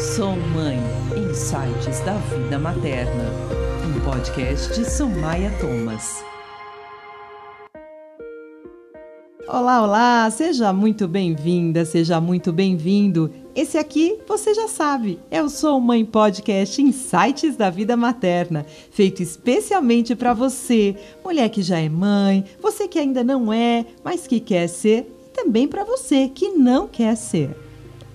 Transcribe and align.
Sou 0.00 0.34
Mãe, 0.34 0.78
Insights 1.14 2.00
da 2.06 2.14
Vida 2.14 2.58
Materna. 2.58 3.24
Um 3.86 4.00
podcast 4.00 4.74
de 4.74 4.90
Sumaia 4.90 5.52
Thomas. 5.60 6.24
Olá, 9.46 9.82
olá! 9.82 10.30
Seja 10.30 10.72
muito 10.72 11.06
bem-vinda, 11.06 11.84
seja 11.84 12.18
muito 12.18 12.50
bem-vindo. 12.50 13.30
Esse 13.54 13.76
aqui 13.76 14.18
você 14.26 14.54
já 14.54 14.68
sabe, 14.68 15.20
é 15.30 15.42
o 15.42 15.50
Sou 15.50 15.78
Mãe 15.78 16.02
Podcast 16.02 16.80
Insights 16.80 17.54
da 17.54 17.68
Vida 17.68 17.94
Materna, 17.94 18.64
feito 18.90 19.22
especialmente 19.22 20.16
para 20.16 20.32
você, 20.32 20.96
mulher 21.22 21.50
que 21.50 21.60
já 21.60 21.78
é 21.78 21.90
mãe, 21.90 22.46
você 22.58 22.88
que 22.88 22.98
ainda 22.98 23.22
não 23.22 23.52
é, 23.52 23.84
mas 24.02 24.26
que 24.26 24.40
quer 24.40 24.66
ser, 24.66 25.12
e 25.26 25.30
também 25.30 25.68
para 25.68 25.84
você 25.84 26.26
que 26.26 26.48
não 26.48 26.88
quer 26.88 27.14
ser. 27.16 27.69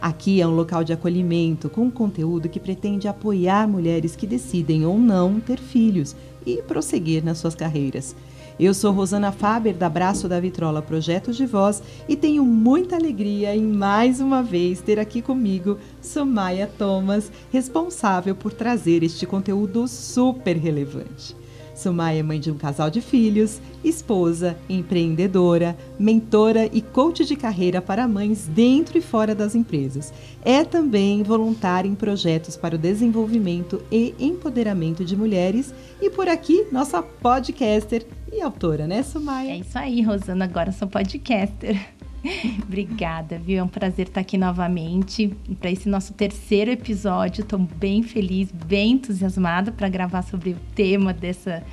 Aqui 0.06 0.40
é 0.40 0.46
um 0.46 0.56
local 0.56 0.84
de 0.84 0.94
acolhimento 0.94 1.68
com 1.68 1.90
conteúdo 1.90 2.48
que 2.48 2.60
pretende 2.60 3.08
apoiar 3.08 3.68
mulheres 3.68 4.16
que 4.16 4.28
decidem 4.28 4.86
ou 4.86 5.00
não 5.00 5.40
ter 5.40 5.58
filhos 5.58 6.16
e 6.46 6.62
prosseguir 6.62 7.26
nas 7.26 7.40
suas 7.40 7.56
carreiras. 7.56 8.16
Eu 8.60 8.76
sou 8.76 8.92
Rosana 8.92 9.32
Faber, 9.32 9.74
da 9.74 9.90
Braço 9.90 10.30
da 10.30 10.40
Vitrola 10.40 10.80
Projetos 10.80 11.36
de 11.36 11.48
Voz, 11.48 11.82
e 12.08 12.16
tenho 12.16 12.46
muita 12.46 12.96
alegria 12.96 13.56
em 13.56 13.64
mais 13.64 14.22
uma 14.22 14.44
vez 14.44 14.80
ter 14.80 15.00
aqui 15.00 15.24
comigo 15.24 15.80
Somaia 16.00 16.70
Thomas, 16.78 17.32
responsável 17.52 18.36
por 18.36 18.54
trazer 18.54 19.02
este 19.02 19.26
conteúdo 19.26 19.88
super 19.88 20.56
relevante. 20.56 21.36
Sumaia 21.76 22.22
é 22.22 22.24
mãe 22.24 22.40
de 22.40 22.50
um 22.50 22.58
casal 22.58 22.90
de 22.90 23.02
filhos, 23.02 23.62
esposa, 23.84 24.58
empreendedora, 24.70 25.78
mentora 26.00 26.70
e 26.72 26.82
coach 26.82 27.26
de 27.26 27.36
carreira 27.36 27.82
para 27.82 28.08
mães 28.08 28.48
dentro 28.48 28.98
e 28.98 29.02
fora 29.02 29.36
das 29.36 29.54
empresas. 29.54 30.14
É 30.44 30.64
também 30.64 31.22
voluntária 31.22 31.88
em 31.88 31.94
projetos 31.94 32.56
para 32.56 32.76
o 32.76 32.80
desenvolvimento 32.80 33.84
e 33.92 34.16
empoderamento 34.18 35.04
de 35.04 35.18
mulheres 35.18 35.74
e 36.02 36.10
por 36.10 36.30
aqui 36.30 36.66
nossa 36.72 37.04
podcaster 37.04 38.08
e 38.32 38.42
autora, 38.42 38.88
né, 38.88 39.04
Sumaia? 39.04 39.52
É 39.52 39.58
isso 39.58 39.78
aí, 39.78 40.02
Rosana, 40.02 40.46
agora 40.46 40.72
sou 40.72 40.88
podcaster. 40.88 41.95
Obrigada, 42.64 43.38
viu? 43.38 43.60
É 43.60 43.64
um 43.64 43.68
prazer 43.68 44.08
estar 44.08 44.22
aqui 44.22 44.38
novamente 44.38 45.36
para 45.60 45.72
esse 45.72 45.88
nosso 45.88 46.14
terceiro 46.14 46.72
episódio. 46.72 47.42
Estou 47.42 47.60
bem 47.60 48.04
feliz, 48.04 48.52
bem 48.52 48.94
entusiasmada 48.94 49.72
para 49.72 49.88
gravar 49.90 50.22
sobre 50.24 50.52
o 50.52 50.58
tema 50.74 51.14
dessa, 51.14 51.64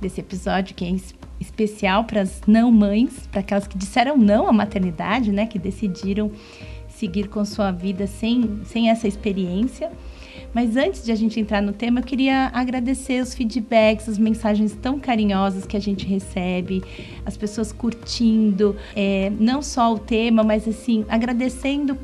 desse 0.00 0.20
episódio, 0.20 0.74
que 0.74 0.84
é 0.84 0.94
especial 1.40 2.04
para 2.04 2.22
as 2.22 2.40
não 2.46 2.70
mães, 2.70 3.26
para 3.30 3.40
aquelas 3.40 3.66
que 3.66 3.76
disseram 3.76 4.16
não 4.16 4.48
à 4.48 4.52
maternidade, 4.52 5.32
né? 5.32 5.46
Que 5.46 5.58
decidiram 5.58 6.30
seguir 6.88 7.28
com 7.28 7.44
sua 7.44 7.70
vida 7.70 8.06
sem, 8.06 8.60
sem 8.64 8.90
essa 8.90 9.06
experiência. 9.06 9.90
Mas 10.52 10.76
antes 10.76 11.04
de 11.04 11.12
a 11.12 11.14
gente 11.14 11.38
entrar 11.38 11.60
no 11.60 11.72
tema, 11.72 12.00
eu 12.00 12.04
queria 12.04 12.50
agradecer 12.52 13.22
os 13.22 13.34
feedbacks, 13.34 14.08
as 14.08 14.18
mensagens 14.18 14.76
tão 14.80 14.98
carinhosas 14.98 15.66
que 15.66 15.76
a 15.76 15.80
gente 15.80 16.06
recebe, 16.06 16.82
as 17.24 17.36
pessoas 17.36 17.72
curtindo, 17.72 18.76
é, 18.94 19.30
não 19.38 19.60
só 19.62 19.92
o 19.92 19.98
tema, 19.98 20.42
mas 20.42 20.66
assim, 20.66 21.04
agradecendo 21.08 21.96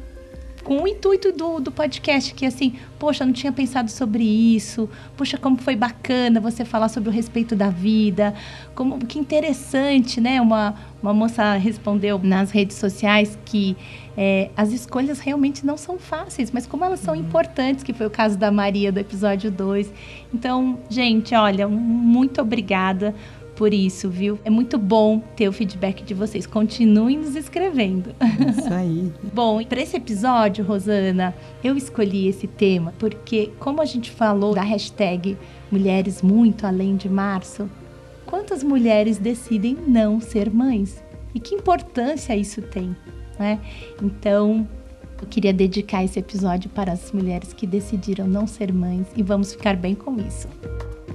com 0.64 0.82
o 0.82 0.88
intuito 0.88 1.32
do, 1.32 1.60
do 1.60 1.70
podcast, 1.70 2.34
que 2.34 2.46
assim, 2.46 2.74
poxa, 2.98 3.24
não 3.24 3.32
tinha 3.32 3.52
pensado 3.52 3.91
sobre 3.91 4.22
isso, 4.22 4.88
poxa, 5.16 5.36
como 5.36 5.56
foi 5.56 5.77
bacana 5.77 6.41
você 6.41 6.64
falar 6.64 6.88
sobre 6.88 7.08
o 7.08 7.12
respeito 7.12 7.55
da 7.55 7.68
vida, 7.68 8.34
como 8.74 8.98
que 8.98 9.18
interessante, 9.18 10.20
né? 10.20 10.40
Uma, 10.40 10.74
uma 11.02 11.12
moça 11.12 11.55
respondeu 11.55 12.18
nas 12.22 12.50
redes 12.50 12.77
sociais 12.77 13.38
que 13.44 13.77
é, 14.16 14.50
as 14.56 14.72
escolhas 14.72 15.20
realmente 15.20 15.64
não 15.64 15.77
são 15.77 15.98
fáceis, 15.98 16.50
mas 16.50 16.66
como 16.66 16.84
elas 16.84 17.00
são 17.00 17.14
importantes, 17.14 17.83
que 17.83 17.92
foi 17.92 18.06
o 18.06 18.10
caso 18.10 18.38
da 18.38 18.50
Maria 18.50 18.92
do 18.92 18.98
episódio 18.98 19.50
2. 19.50 19.92
Então, 20.33 20.78
gente, 20.88 21.34
olha, 21.34 21.66
muito 21.66 22.40
obrigada 22.40 23.14
por 23.57 23.73
isso, 23.73 24.08
viu? 24.08 24.39
É 24.45 24.51
muito 24.51 24.79
bom 24.79 25.20
ter 25.36 25.48
o 25.48 25.52
feedback 25.52 26.02
de 26.02 26.14
vocês. 26.14 26.46
Continuem 26.46 27.18
nos 27.18 27.36
escrevendo. 27.36 28.14
Isso 28.48 28.73
aí. 28.73 29.13
bom, 29.33 29.63
para 29.64 29.80
esse 29.80 29.96
episódio, 29.96 30.64
Rosana, 30.64 31.35
eu 31.62 31.77
escolhi 31.77 32.29
esse 32.29 32.46
tema 32.46 32.92
porque, 32.98 33.51
como 33.58 33.80
a 33.80 33.85
gente 33.85 34.11
falou 34.11 34.55
da 34.55 34.62
hashtag 34.62 35.36
Mulheres 35.70 36.23
Muito 36.23 36.67
Além 36.67 36.96
de 36.96 37.08
Março, 37.08 37.68
quantas 38.27 38.62
mulheres 38.62 39.18
decidem 39.18 39.77
não 39.86 40.20
ser 40.20 40.51
mães? 40.51 41.02
E 41.35 41.41
que 41.41 41.55
importância 41.55 42.36
isso 42.36 42.61
tem? 42.61 42.95
né? 43.39 43.61
Então, 44.01 44.67
eu 45.20 45.27
queria 45.29 45.52
dedicar 45.52 46.05
esse 46.05 46.18
episódio 46.18 46.70
para 46.70 46.92
as 46.92 47.12
mulheres 47.12 47.52
que 47.52 47.67
decidiram 47.67 48.27
não 48.27 48.46
ser 48.46 48.73
mães 48.73 49.07
e 49.17 49.23
vamos 49.23 49.52
ficar 49.52 49.77
bem 49.77 49.95
com 49.95 50.17
isso. 50.18 50.48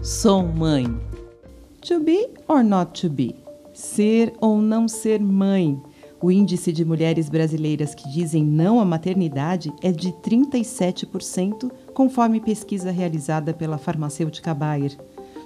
Sou 0.02 0.44
mãe. 0.44 0.86
To 1.88 2.02
be 2.02 2.28
or 2.50 2.66
not 2.66 3.00
to 3.00 3.10
be? 3.10 3.34
Ser 3.74 4.34
ou 4.42 4.62
não 4.62 4.90
ser 4.90 5.22
mãe? 5.22 5.82
O 6.22 6.30
índice 6.30 6.74
de 6.74 6.84
mulheres 6.84 7.30
brasileiras 7.30 7.96
que 7.96 8.10
dizem 8.10 8.44
não 8.44 8.82
à 8.82 8.84
maternidade 8.84 9.72
é 9.82 9.90
de 9.90 10.12
37%, 10.12 11.72
conforme 11.94 12.42
pesquisa 12.42 12.92
realizada 12.92 13.54
pela 13.54 13.78
farmacêutica 13.78 14.54
Bayer. 14.54 14.98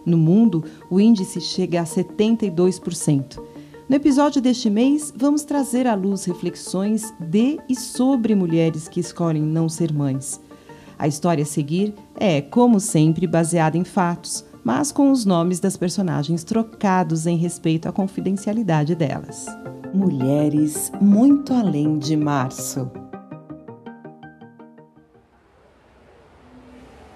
No 0.04 0.18
mundo, 0.18 0.66
o 0.90 1.00
índice 1.00 1.40
chega 1.40 1.80
a 1.80 1.84
72%. 1.84 3.40
No 3.88 3.96
episódio 3.96 4.42
deste 4.42 4.68
mês, 4.68 5.14
vamos 5.16 5.44
trazer 5.44 5.86
à 5.86 5.94
luz 5.94 6.26
reflexões 6.26 7.14
de 7.20 7.60
e 7.70 7.76
sobre 7.76 8.34
mulheres 8.34 8.88
que 8.88 9.00
escolhem 9.00 9.44
não 9.44 9.70
ser 9.70 9.94
mães. 9.94 10.42
A 10.98 11.08
história 11.08 11.44
a 11.44 11.48
seguir 11.48 11.94
é, 12.16 12.42
como 12.42 12.80
sempre, 12.80 13.28
baseada 13.28 13.78
em 13.78 13.84
fatos, 13.84 14.44
mas 14.64 14.92
com 14.92 15.12
os 15.12 15.26
nomes 15.26 15.60
das 15.60 15.76
personagens 15.76 16.44
trocados 16.44 17.26
em 17.26 17.38
respeito 17.38 17.90
à 17.90 17.92
confidencialidade 17.92 18.96
delas. 18.96 19.46
Mulheres 19.94 20.92
muito 21.02 21.54
além 21.54 21.98
de 21.98 22.16
março. 22.16 22.90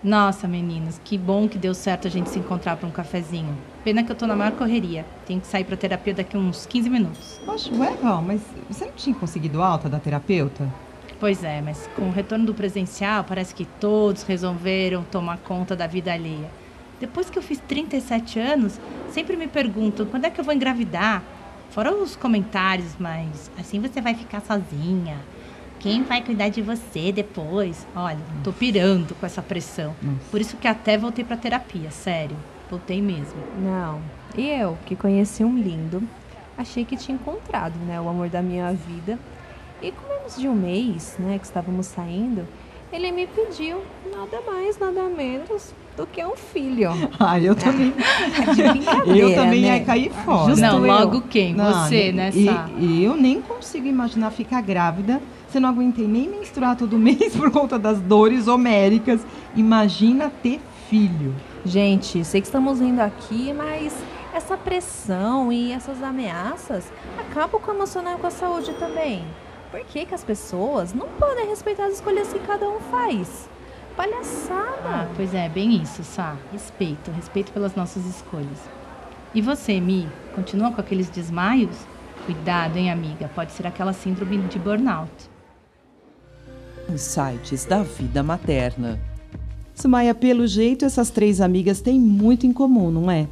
Nossa, 0.05 0.47
meninos, 0.47 1.01
que 1.03 1.17
bom 1.17 1.47
que 1.47 1.57
deu 1.57 1.73
certo 1.73 2.07
a 2.07 2.11
gente 2.11 2.29
se 2.29 2.37
encontrar 2.37 2.77
para 2.77 2.87
um 2.87 2.91
cafezinho. 2.91 3.57
Pena 3.83 4.03
que 4.03 4.11
eu 4.11 4.15
tô 4.15 4.27
na 4.27 4.35
maior 4.35 4.51
correria. 4.51 5.03
Tenho 5.25 5.41
que 5.41 5.47
sair 5.47 5.63
para 5.63 5.75
terapia 5.75 6.13
daqui 6.13 6.37
uns 6.37 6.67
15 6.67 6.89
minutos. 6.91 7.41
Poxa, 7.43 7.73
ué, 7.73 7.95
Val, 8.01 8.21
mas 8.21 8.39
você 8.69 8.85
não 8.85 8.91
tinha 8.91 9.15
conseguido 9.15 9.63
alta 9.63 9.89
da 9.89 9.99
terapeuta? 9.99 10.71
Pois 11.19 11.43
é, 11.43 11.59
mas 11.59 11.89
com 11.95 12.03
o 12.03 12.11
retorno 12.11 12.45
do 12.45 12.53
presencial, 12.53 13.23
parece 13.23 13.55
que 13.55 13.65
todos 13.65 14.21
resolveram 14.21 15.03
tomar 15.03 15.37
conta 15.39 15.75
da 15.75 15.87
vida 15.87 16.13
alheia. 16.13 16.51
Depois 17.05 17.29
que 17.29 17.37
eu 17.37 17.43
fiz 17.43 17.59
37 17.67 18.39
anos, 18.39 18.79
sempre 19.11 19.35
me 19.35 19.47
perguntam 19.47 20.05
quando 20.05 20.25
é 20.25 20.29
que 20.29 20.39
eu 20.39 20.45
vou 20.45 20.53
engravidar. 20.53 21.23
Fora 21.69 21.93
os 21.93 22.15
comentários, 22.15 22.95
mas 22.99 23.51
assim 23.57 23.79
você 23.79 24.01
vai 24.01 24.13
ficar 24.13 24.41
sozinha 24.41 25.17
quem 25.85 26.01
vai 26.01 26.19
cuidar 26.19 26.49
de 26.49 26.63
você 26.63 27.11
depois? 27.11 27.85
Olha, 27.95 28.17
tô 28.43 28.51
pirando 28.51 29.13
com 29.13 29.23
essa 29.23 29.39
pressão. 29.39 29.95
Por 30.31 30.41
isso 30.41 30.57
que 30.57 30.67
até 30.67 30.97
voltei 30.97 31.23
pra 31.23 31.37
terapia, 31.37 31.91
sério. 31.91 32.35
Voltei 32.71 32.99
mesmo. 32.99 33.35
Não. 33.59 34.01
E 34.35 34.49
eu, 34.49 34.75
que 34.87 34.95
conheci 34.95 35.43
um 35.43 35.55
lindo, 35.55 36.01
achei 36.57 36.83
que 36.83 36.97
tinha 36.97 37.13
encontrado, 37.13 37.77
né, 37.85 38.01
o 38.01 38.09
amor 38.09 38.29
da 38.29 38.41
minha 38.41 38.73
vida. 38.73 39.19
E 39.79 39.91
com 39.91 40.07
menos 40.07 40.35
de 40.35 40.47
um 40.47 40.55
mês, 40.55 41.17
né, 41.19 41.37
que 41.37 41.45
estávamos 41.45 41.85
saindo, 41.85 42.47
ele 42.95 43.11
me 43.11 43.27
pediu 43.27 43.81
nada 44.09 44.41
mais, 44.47 44.79
nada 44.79 45.03
menos 45.09 45.73
do 45.97 46.07
que 46.07 46.23
um 46.25 46.35
filho. 46.35 46.91
Ah, 47.19 47.39
eu 47.39 47.55
também. 47.55 47.93
eu 49.07 49.33
também 49.33 49.61
né? 49.61 49.79
ia 49.79 49.85
cair 49.85 50.11
fora. 50.11 50.49
Justo 50.49 50.61
não, 50.61 50.79
logo 50.79 51.21
quem? 51.21 51.53
Não, 51.53 51.85
Você, 51.85 52.11
né, 52.11 52.31
Sá? 52.31 52.69
E, 52.77 53.03
eu 53.03 53.15
nem 53.15 53.41
consigo 53.41 53.87
imaginar 53.87 54.31
ficar 54.31 54.61
grávida 54.61 55.21
se 55.49 55.59
não 55.59 55.69
aguentei 55.69 56.07
nem 56.07 56.29
menstruar 56.29 56.75
todo 56.75 56.97
mês 56.99 57.35
por 57.35 57.51
conta 57.51 57.77
das 57.77 57.99
dores 57.99 58.47
homéricas. 58.47 59.25
Imagina 59.55 60.29
ter 60.29 60.59
filho. 60.89 61.33
Gente, 61.65 62.23
sei 62.23 62.41
que 62.41 62.47
estamos 62.47 62.79
indo 62.79 62.99
aqui, 62.99 63.53
mas 63.53 63.93
essa 64.33 64.57
pressão 64.57 65.51
e 65.51 65.71
essas 65.71 66.03
ameaças 66.03 66.91
acabam 67.17 67.59
com 67.59 67.71
o 67.71 67.73
emocional 67.73 68.15
e 68.15 68.17
com 68.17 68.27
a 68.27 68.31
saúde 68.31 68.73
também. 68.73 69.23
Por 69.75 69.83
que, 69.87 70.05
que 70.05 70.15
as 70.15 70.23
pessoas 70.23 70.93
não 70.93 71.05
podem 71.19 71.49
respeitar 71.49 71.87
as 71.87 71.95
escolhas 71.95 72.31
que 72.31 72.39
cada 72.39 72.65
um 72.65 72.79
faz? 72.79 73.49
Palhaçada! 73.97 74.79
Ah, 74.85 75.09
pois 75.17 75.33
é, 75.33 75.49
bem 75.49 75.81
isso, 75.81 76.01
Sá. 76.01 76.37
Respeito, 76.49 77.11
respeito 77.11 77.51
pelas 77.51 77.75
nossas 77.75 78.05
escolhas. 78.05 78.57
E 79.33 79.41
você, 79.41 79.81
Mi, 79.81 80.07
continua 80.33 80.71
com 80.71 80.79
aqueles 80.79 81.09
desmaios? 81.09 81.75
Cuidado, 82.25 82.77
hein, 82.77 82.89
amiga? 82.89 83.29
Pode 83.35 83.51
ser 83.51 83.67
aquela 83.67 83.91
síndrome 83.91 84.37
de 84.43 84.57
burnout. 84.57 85.11
Insights 86.89 87.65
da 87.65 87.83
vida 87.83 88.23
materna. 88.23 88.97
Sumaya, 89.73 90.15
pelo 90.15 90.47
jeito, 90.47 90.85
essas 90.85 91.09
três 91.09 91.41
amigas 91.41 91.81
têm 91.81 91.99
muito 91.99 92.47
em 92.47 92.53
comum, 92.53 92.89
não 92.89 93.11
é? 93.11 93.27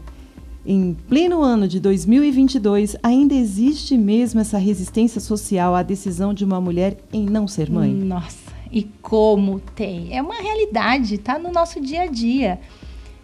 Em 0.66 0.94
pleno 0.94 1.42
ano 1.42 1.68
de 1.68 1.78
2022, 1.78 2.96
ainda 3.04 3.34
existe 3.34 3.98
mesmo 3.98 4.40
essa 4.40 4.58
resistência 4.58 5.20
social 5.20 5.76
à 5.76 5.84
decisão 5.84 6.34
de 6.34 6.46
uma 6.46 6.62
mulher 6.62 6.98
em 7.12 7.26
não 7.26 7.50
ser 7.50 7.70
mãe? 7.70 7.92
Nossa, 7.92 8.54
e 8.72 8.84
como 9.02 9.60
tem. 9.60 10.16
É 10.16 10.22
uma 10.22 10.36
realidade, 10.36 11.18
tá 11.18 11.38
no 11.38 11.52
nosso 11.52 11.82
dia 11.82 12.04
a 12.04 12.08
dia. 12.08 12.62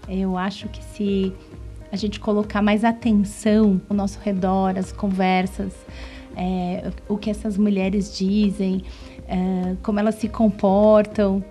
Eu 0.10 0.38
acho 0.38 0.68
que 0.68 0.84
se 0.84 1.34
a 1.90 1.96
gente 1.96 2.20
colocar 2.20 2.62
mais 2.62 2.84
atenção 2.84 3.80
ao 3.90 3.96
nosso 3.96 4.20
redor, 4.22 4.78
as 4.78 4.92
conversas, 4.92 5.74
é, 6.36 6.92
o 7.08 7.18
que 7.18 7.30
essas 7.30 7.58
mulheres 7.58 8.18
dizem, 8.18 8.84
é, 9.28 9.76
como 9.82 10.00
elas 10.00 10.16
se 10.16 10.28
comportam. 10.28 11.42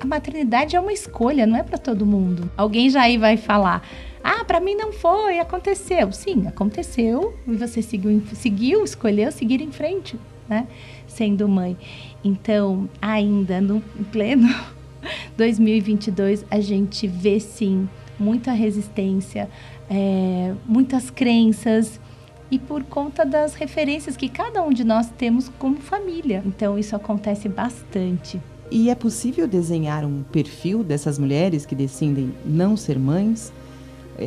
A 0.00 0.06
maternidade 0.06 0.74
é 0.74 0.80
uma 0.80 0.92
escolha, 0.92 1.46
não 1.46 1.56
é 1.56 1.62
para 1.62 1.78
todo 1.78 2.04
mundo. 2.04 2.50
Alguém 2.56 2.90
já 2.90 3.02
aí 3.02 3.18
vai 3.18 3.36
falar: 3.36 3.82
ah, 4.22 4.44
para 4.44 4.60
mim 4.60 4.74
não 4.74 4.92
foi, 4.92 5.38
aconteceu. 5.38 6.12
Sim, 6.12 6.46
aconteceu 6.46 7.34
e 7.46 7.54
você 7.54 7.82
seguiu, 7.82 8.22
seguiu, 8.34 8.84
escolheu 8.84 9.30
seguir 9.32 9.60
em 9.60 9.70
frente, 9.70 10.18
né? 10.48 10.66
Sendo 11.06 11.48
mãe. 11.48 11.76
Então, 12.24 12.88
ainda 13.00 13.60
no 13.60 13.80
pleno 14.12 14.48
2022, 15.36 16.44
a 16.50 16.60
gente 16.60 17.06
vê 17.06 17.38
sim 17.38 17.88
muita 18.18 18.52
resistência, 18.52 19.48
é, 19.88 20.54
muitas 20.66 21.10
crenças 21.10 22.00
e 22.50 22.58
por 22.58 22.82
conta 22.84 23.24
das 23.24 23.54
referências 23.54 24.16
que 24.16 24.28
cada 24.28 24.62
um 24.62 24.70
de 24.70 24.82
nós 24.82 25.10
temos 25.10 25.48
como 25.58 25.76
família. 25.76 26.42
Então, 26.44 26.78
isso 26.78 26.96
acontece 26.96 27.48
bastante. 27.48 28.40
E 28.70 28.90
é 28.90 28.94
possível 28.94 29.46
desenhar 29.48 30.04
um 30.04 30.22
perfil 30.22 30.84
dessas 30.84 31.18
mulheres 31.18 31.64
que 31.64 31.74
decidem 31.74 32.34
não 32.44 32.76
ser 32.76 32.98
mães? 32.98 33.52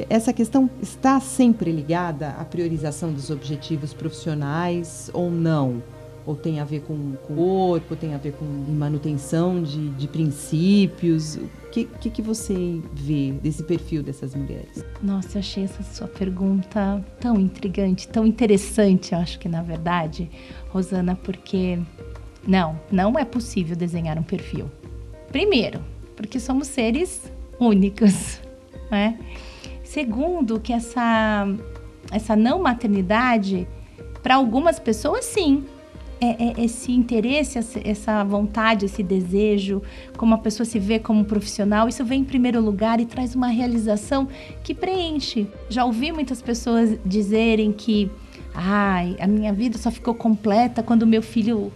Essa 0.09 0.31
questão 0.31 0.69
está 0.81 1.19
sempre 1.19 1.71
ligada 1.71 2.29
à 2.29 2.45
priorização 2.45 3.11
dos 3.11 3.29
objetivos 3.29 3.93
profissionais 3.93 5.09
ou 5.13 5.29
não? 5.29 5.83
Ou 6.25 6.35
tem 6.35 6.59
a 6.59 6.63
ver 6.63 6.81
com, 6.81 6.93
o 6.93 7.17
corpo, 7.27 7.95
tem 7.95 8.13
a 8.13 8.17
ver 8.17 8.33
com 8.33 8.45
manutenção 8.45 9.61
de, 9.61 9.89
de 9.89 10.07
princípios? 10.07 11.35
O 11.35 11.69
que, 11.71 11.85
que, 11.85 12.09
que 12.09 12.21
você 12.21 12.79
vê 12.93 13.31
desse 13.31 13.63
perfil 13.63 14.03
dessas 14.03 14.35
mulheres? 14.35 14.85
Nossa, 15.01 15.37
eu 15.37 15.39
achei 15.39 15.63
essa 15.63 15.81
sua 15.83 16.07
pergunta 16.07 17.03
tão 17.19 17.39
intrigante, 17.39 18.07
tão 18.07 18.25
interessante, 18.25 19.15
acho 19.15 19.39
que 19.39 19.49
na 19.49 19.63
verdade, 19.63 20.29
Rosana, 20.69 21.15
porque 21.15 21.79
não, 22.47 22.79
não 22.91 23.17
é 23.17 23.25
possível 23.25 23.75
desenhar 23.75 24.17
um 24.17 24.23
perfil. 24.23 24.69
Primeiro, 25.31 25.81
porque 26.15 26.39
somos 26.39 26.67
seres 26.67 27.31
únicos, 27.59 28.39
né? 28.91 29.17
Segundo, 29.91 30.57
que 30.57 30.71
essa, 30.71 31.45
essa 32.13 32.33
não 32.33 32.61
maternidade, 32.63 33.67
para 34.23 34.35
algumas 34.35 34.79
pessoas, 34.79 35.25
sim, 35.25 35.65
é, 36.21 36.61
é, 36.61 36.63
esse 36.63 36.93
interesse, 36.93 37.59
essa 37.83 38.23
vontade, 38.23 38.85
esse 38.85 39.03
desejo, 39.03 39.81
como 40.15 40.33
a 40.33 40.37
pessoa 40.37 40.65
se 40.65 40.79
vê 40.79 40.97
como 40.97 41.25
profissional, 41.25 41.89
isso 41.89 42.05
vem 42.05 42.21
em 42.21 42.23
primeiro 42.23 42.61
lugar 42.61 43.01
e 43.01 43.05
traz 43.05 43.35
uma 43.35 43.47
realização 43.47 44.29
que 44.63 44.73
preenche. 44.73 45.45
Já 45.69 45.83
ouvi 45.83 46.13
muitas 46.13 46.41
pessoas 46.41 46.97
dizerem 47.05 47.73
que, 47.73 48.09
ai, 48.53 49.17
a 49.19 49.27
minha 49.27 49.51
vida 49.51 49.77
só 49.77 49.91
ficou 49.91 50.15
completa 50.15 50.81
quando 50.81 51.05
meu 51.05 51.21
filho 51.21 51.69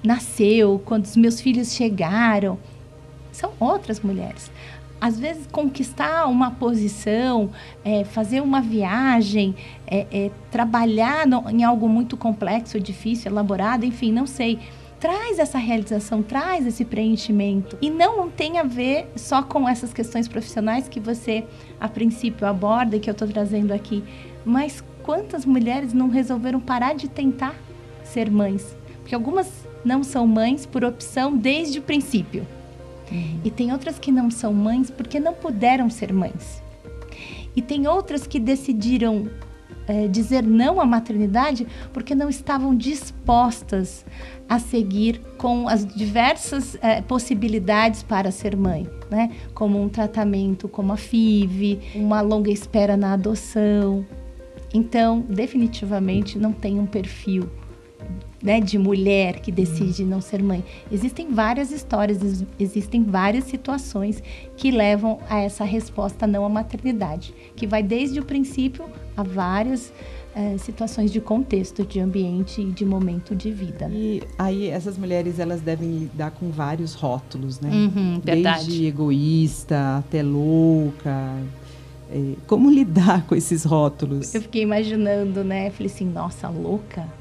nasceu, 0.00 0.80
quando 0.84 1.06
os 1.06 1.16
meus 1.16 1.40
filhos 1.40 1.72
chegaram. 1.72 2.56
São 3.32 3.52
outras 3.58 3.98
mulheres. 3.98 4.48
Às 5.00 5.18
vezes, 5.18 5.46
conquistar 5.46 6.26
uma 6.26 6.50
posição, 6.50 7.50
é, 7.84 8.04
fazer 8.04 8.40
uma 8.40 8.60
viagem, 8.60 9.54
é, 9.86 10.06
é, 10.10 10.30
trabalhar 10.50 11.26
no, 11.26 11.48
em 11.48 11.64
algo 11.64 11.88
muito 11.88 12.16
complexo, 12.16 12.80
difícil, 12.80 13.30
elaborado, 13.30 13.84
enfim, 13.84 14.12
não 14.12 14.26
sei 14.26 14.58
traz 14.98 15.38
essa 15.38 15.58
realização, 15.58 16.22
traz 16.22 16.66
esse 16.66 16.84
preenchimento. 16.84 17.78
E 17.80 17.90
não 17.90 18.28
tem 18.28 18.58
a 18.58 18.64
ver 18.64 19.10
só 19.16 19.42
com 19.42 19.68
essas 19.68 19.92
questões 19.92 20.26
profissionais 20.26 20.88
que 20.88 21.00
você, 21.00 21.44
a 21.80 21.88
princípio, 21.88 22.46
aborda 22.46 22.96
e 22.96 23.00
que 23.00 23.08
eu 23.08 23.12
estou 23.12 23.28
trazendo 23.28 23.72
aqui, 23.72 24.02
mas 24.44 24.82
quantas 25.02 25.44
mulheres 25.44 25.92
não 25.92 26.08
resolveram 26.08 26.60
parar 26.60 26.94
de 26.94 27.08
tentar 27.08 27.54
ser 28.02 28.30
mães? 28.30 28.76
Porque 29.00 29.14
algumas 29.14 29.66
não 29.84 30.02
são 30.02 30.26
mães 30.26 30.66
por 30.66 30.84
opção 30.84 31.36
desde 31.36 31.78
o 31.78 31.82
princípio. 31.82 32.46
Uhum. 33.10 33.40
E 33.44 33.50
tem 33.50 33.72
outras 33.72 33.98
que 33.98 34.12
não 34.12 34.30
são 34.30 34.52
mães 34.52 34.90
porque 34.90 35.18
não 35.18 35.34
puderam 35.34 35.88
ser 35.90 36.12
mães. 36.12 36.62
E 37.56 37.62
tem 37.62 37.86
outras 37.86 38.26
que 38.26 38.38
decidiram 38.38 39.28
é, 39.88 40.06
dizer 40.06 40.42
não 40.42 40.80
à 40.80 40.86
maternidade 40.86 41.66
porque 41.92 42.14
não 42.14 42.28
estavam 42.28 42.76
dispostas 42.76 44.04
a 44.48 44.58
seguir 44.58 45.20
com 45.38 45.66
as 45.68 45.84
diversas 45.84 46.76
é, 46.82 47.00
possibilidades 47.00 48.02
para 48.02 48.30
ser 48.30 48.56
mãe, 48.56 48.86
né? 49.10 49.30
Como 49.54 49.82
um 49.82 49.88
tratamento 49.88 50.68
como 50.68 50.92
a 50.92 50.96
FIV, 50.96 51.80
uma 51.94 52.20
longa 52.20 52.50
espera 52.50 52.96
na 52.96 53.14
adoção. 53.14 54.06
Então, 54.72 55.20
definitivamente 55.20 56.38
não 56.38 56.52
tem 56.52 56.78
um 56.78 56.86
perfil 56.86 57.48
né, 58.42 58.60
de 58.60 58.78
mulher 58.78 59.40
que 59.40 59.50
decide 59.50 60.04
não 60.04 60.20
ser 60.20 60.42
mãe. 60.42 60.64
Existem 60.90 61.32
várias 61.32 61.70
histórias, 61.70 62.44
existem 62.58 63.02
várias 63.02 63.44
situações 63.44 64.22
que 64.56 64.70
levam 64.70 65.18
a 65.28 65.40
essa 65.40 65.64
resposta 65.64 66.26
não 66.26 66.44
à 66.44 66.48
maternidade, 66.48 67.34
que 67.56 67.66
vai 67.66 67.82
desde 67.82 68.20
o 68.20 68.24
princípio 68.24 68.84
a 69.16 69.22
várias 69.22 69.92
é, 70.34 70.56
situações 70.56 71.10
de 71.10 71.20
contexto, 71.20 71.84
de 71.84 71.98
ambiente 71.98 72.60
e 72.60 72.70
de 72.70 72.84
momento 72.84 73.34
de 73.34 73.50
vida. 73.50 73.90
E 73.92 74.22
aí 74.38 74.68
essas 74.68 74.96
mulheres 74.96 75.40
elas 75.40 75.60
devem 75.60 75.88
lidar 75.88 76.30
com 76.30 76.50
vários 76.50 76.94
rótulos, 76.94 77.58
né? 77.60 77.70
Uhum, 77.70 78.20
Desde 78.22 78.86
egoísta 78.86 79.98
até 79.98 80.22
louca. 80.22 81.34
É, 82.10 82.34
como 82.46 82.70
lidar 82.70 83.26
com 83.26 83.34
esses 83.34 83.64
rótulos? 83.64 84.32
Eu 84.32 84.42
fiquei 84.42 84.62
imaginando, 84.62 85.42
né? 85.42 85.70
Falei 85.70 85.90
assim, 85.92 86.06
nossa, 86.06 86.48
louca? 86.48 87.17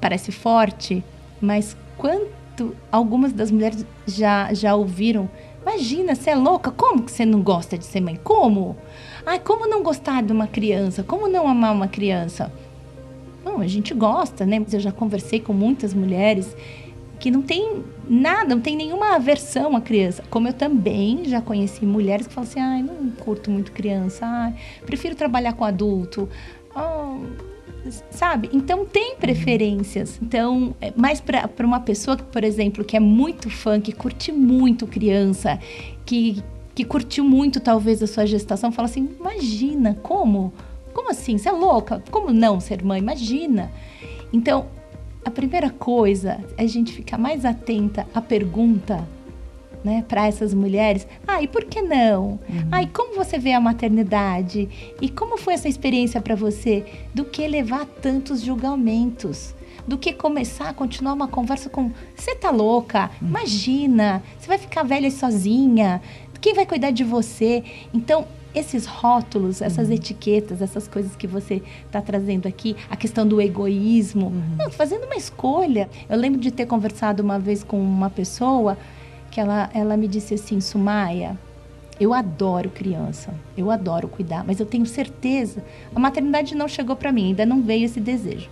Parece 0.00 0.32
forte, 0.32 1.04
mas 1.40 1.76
quanto 1.96 2.74
algumas 2.90 3.32
das 3.32 3.50
mulheres 3.50 3.84
já, 4.06 4.52
já 4.52 4.74
ouviram. 4.74 5.28
Imagina, 5.62 6.14
você 6.14 6.30
é 6.30 6.34
louca? 6.34 6.70
Como 6.70 7.02
que 7.02 7.10
você 7.10 7.26
não 7.26 7.42
gosta 7.42 7.76
de 7.76 7.84
ser 7.84 8.00
mãe? 8.00 8.18
Como? 8.22 8.76
Ai, 9.24 9.40
como 9.40 9.68
não 9.68 9.82
gostar 9.82 10.22
de 10.22 10.32
uma 10.32 10.46
criança? 10.46 11.02
Como 11.02 11.28
não 11.28 11.48
amar 11.48 11.74
uma 11.74 11.88
criança? 11.88 12.52
Não, 13.44 13.60
a 13.60 13.66
gente 13.66 13.92
gosta, 13.92 14.46
né? 14.46 14.58
Mas 14.58 14.72
eu 14.74 14.80
já 14.80 14.92
conversei 14.92 15.40
com 15.40 15.52
muitas 15.52 15.92
mulheres 15.92 16.56
que 17.18 17.30
não 17.30 17.42
tem 17.42 17.84
nada, 18.08 18.54
não 18.54 18.60
tem 18.60 18.76
nenhuma 18.76 19.14
aversão 19.14 19.74
à 19.74 19.80
criança. 19.80 20.22
Como 20.30 20.48
eu 20.48 20.52
também 20.52 21.24
já 21.24 21.40
conheci 21.40 21.84
mulheres 21.84 22.26
que 22.26 22.34
falam 22.34 22.48
assim: 22.48 22.60
ai, 22.60 22.82
não 22.82 23.10
curto 23.10 23.50
muito 23.50 23.72
criança, 23.72 24.26
ai, 24.26 24.54
prefiro 24.84 25.14
trabalhar 25.14 25.54
com 25.54 25.64
adulto. 25.64 26.28
Oh, 26.74 27.18
sabe? 28.10 28.50
Então 28.52 28.84
tem 28.84 29.16
preferências. 29.16 30.18
Então, 30.22 30.74
é, 30.80 30.92
mas 30.96 31.20
para 31.20 31.66
uma 31.66 31.80
pessoa, 31.80 32.16
por 32.16 32.44
exemplo, 32.44 32.84
que 32.84 32.96
é 32.96 33.00
muito 33.00 33.50
fã, 33.50 33.80
que 33.80 33.92
curte 33.92 34.32
muito 34.32 34.86
criança, 34.86 35.58
que, 36.04 36.42
que 36.74 36.84
curtiu 36.84 37.24
muito 37.24 37.60
talvez 37.60 38.02
a 38.02 38.06
sua 38.06 38.26
gestação, 38.26 38.70
fala 38.72 38.86
assim: 38.86 39.08
imagina, 39.18 39.94
como? 40.02 40.52
Como 40.92 41.10
assim? 41.10 41.38
Você 41.38 41.48
é 41.48 41.52
louca? 41.52 42.02
Como 42.10 42.32
não 42.32 42.60
ser 42.60 42.82
mãe? 42.82 43.00
Imagina. 43.00 43.70
Então, 44.32 44.66
a 45.24 45.30
primeira 45.30 45.70
coisa 45.70 46.38
é 46.56 46.64
a 46.64 46.66
gente 46.66 46.92
ficar 46.92 47.18
mais 47.18 47.44
atenta 47.44 48.06
à 48.14 48.20
pergunta 48.20 49.06
né, 49.86 50.04
para 50.08 50.26
essas 50.26 50.52
mulheres. 50.52 51.06
Ah, 51.24 51.40
e 51.40 51.46
por 51.46 51.64
que 51.64 51.80
não? 51.80 52.40
Uhum. 52.48 52.68
Ah, 52.72 52.82
e 52.82 52.88
como 52.88 53.14
você 53.14 53.38
vê 53.38 53.52
a 53.52 53.60
maternidade? 53.60 54.68
E 55.00 55.08
como 55.08 55.38
foi 55.38 55.54
essa 55.54 55.68
experiência 55.68 56.20
para 56.20 56.34
você? 56.34 56.84
Do 57.14 57.24
que 57.24 57.46
levar 57.46 57.86
tantos 58.02 58.42
julgamentos? 58.42 59.54
Do 59.86 59.96
que 59.96 60.12
começar 60.12 60.70
a 60.70 60.74
continuar 60.74 61.12
uma 61.12 61.28
conversa 61.28 61.70
com 61.70 61.92
você 62.16 62.34
tá 62.34 62.50
louca? 62.50 63.12
Uhum. 63.22 63.28
Imagina, 63.28 64.24
você 64.36 64.48
vai 64.48 64.58
ficar 64.58 64.82
velha 64.82 65.08
sozinha. 65.08 66.02
Quem 66.40 66.52
vai 66.52 66.66
cuidar 66.66 66.90
de 66.90 67.04
você? 67.04 67.62
Então, 67.94 68.26
esses 68.52 68.86
rótulos, 68.86 69.62
essas 69.62 69.86
uhum. 69.86 69.94
etiquetas, 69.94 70.60
essas 70.60 70.88
coisas 70.88 71.14
que 71.14 71.28
você 71.28 71.62
está 71.84 72.02
trazendo 72.02 72.48
aqui, 72.48 72.74
a 72.90 72.96
questão 72.96 73.24
do 73.24 73.40
egoísmo, 73.40 74.26
uhum. 74.26 74.56
não, 74.58 74.70
fazendo 74.70 75.04
uma 75.04 75.14
escolha. 75.14 75.88
Eu 76.08 76.18
lembro 76.18 76.40
de 76.40 76.50
ter 76.50 76.66
conversado 76.66 77.22
uma 77.22 77.38
vez 77.38 77.62
com 77.62 77.78
uma 77.78 78.10
pessoa 78.10 78.76
que 79.36 79.40
ela, 79.40 79.68
ela 79.74 79.98
me 79.98 80.08
disse 80.08 80.32
assim, 80.32 80.62
Sumaya, 80.62 81.36
eu 82.00 82.14
adoro 82.14 82.70
criança, 82.70 83.34
eu 83.54 83.70
adoro 83.70 84.08
cuidar, 84.08 84.42
mas 84.42 84.60
eu 84.60 84.64
tenho 84.64 84.86
certeza, 84.86 85.62
a 85.94 86.00
maternidade 86.00 86.54
não 86.54 86.66
chegou 86.66 86.96
para 86.96 87.12
mim, 87.12 87.26
ainda 87.26 87.44
não 87.44 87.60
veio 87.60 87.84
esse 87.84 88.00
desejo. 88.00 88.48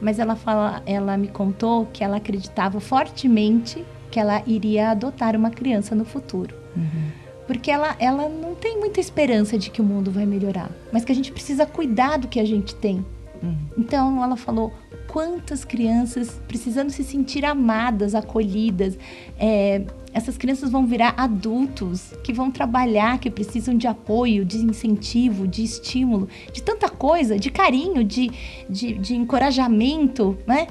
Mas 0.00 0.18
ela 0.18 0.34
fala, 0.34 0.82
ela 0.84 1.16
me 1.16 1.28
contou 1.28 1.86
que 1.92 2.02
ela 2.02 2.16
acreditava 2.16 2.80
fortemente 2.80 3.84
que 4.10 4.18
ela 4.18 4.42
iria 4.48 4.90
adotar 4.90 5.36
uma 5.36 5.50
criança 5.50 5.94
no 5.94 6.04
futuro. 6.04 6.56
Uhum. 6.76 7.10
Porque 7.46 7.70
ela, 7.70 7.94
ela 8.00 8.28
não 8.28 8.56
tem 8.56 8.80
muita 8.80 8.98
esperança 8.98 9.56
de 9.56 9.70
que 9.70 9.80
o 9.80 9.84
mundo 9.84 10.10
vai 10.10 10.26
melhorar, 10.26 10.72
mas 10.90 11.04
que 11.04 11.12
a 11.12 11.14
gente 11.14 11.30
precisa 11.30 11.64
cuidar 11.66 12.18
do 12.18 12.26
que 12.26 12.40
a 12.40 12.44
gente 12.44 12.74
tem. 12.74 13.06
Uhum. 13.42 13.56
Então 13.78 14.22
ela 14.22 14.36
falou: 14.36 14.72
quantas 15.06 15.64
crianças 15.64 16.40
precisando 16.46 16.90
se 16.90 17.02
sentir 17.02 17.44
amadas, 17.44 18.14
acolhidas. 18.14 18.98
É, 19.38 19.82
essas 20.12 20.36
crianças 20.36 20.70
vão 20.70 20.86
virar 20.86 21.14
adultos 21.16 22.14
que 22.24 22.32
vão 22.32 22.50
trabalhar, 22.50 23.18
que 23.18 23.30
precisam 23.30 23.76
de 23.76 23.86
apoio, 23.86 24.44
de 24.44 24.58
incentivo, 24.58 25.46
de 25.46 25.62
estímulo, 25.62 26.28
de 26.52 26.62
tanta 26.62 26.88
coisa, 26.88 27.38
de 27.38 27.50
carinho, 27.50 28.02
de, 28.02 28.30
de, 28.68 28.94
de 28.94 29.14
encorajamento, 29.14 30.36
né? 30.46 30.68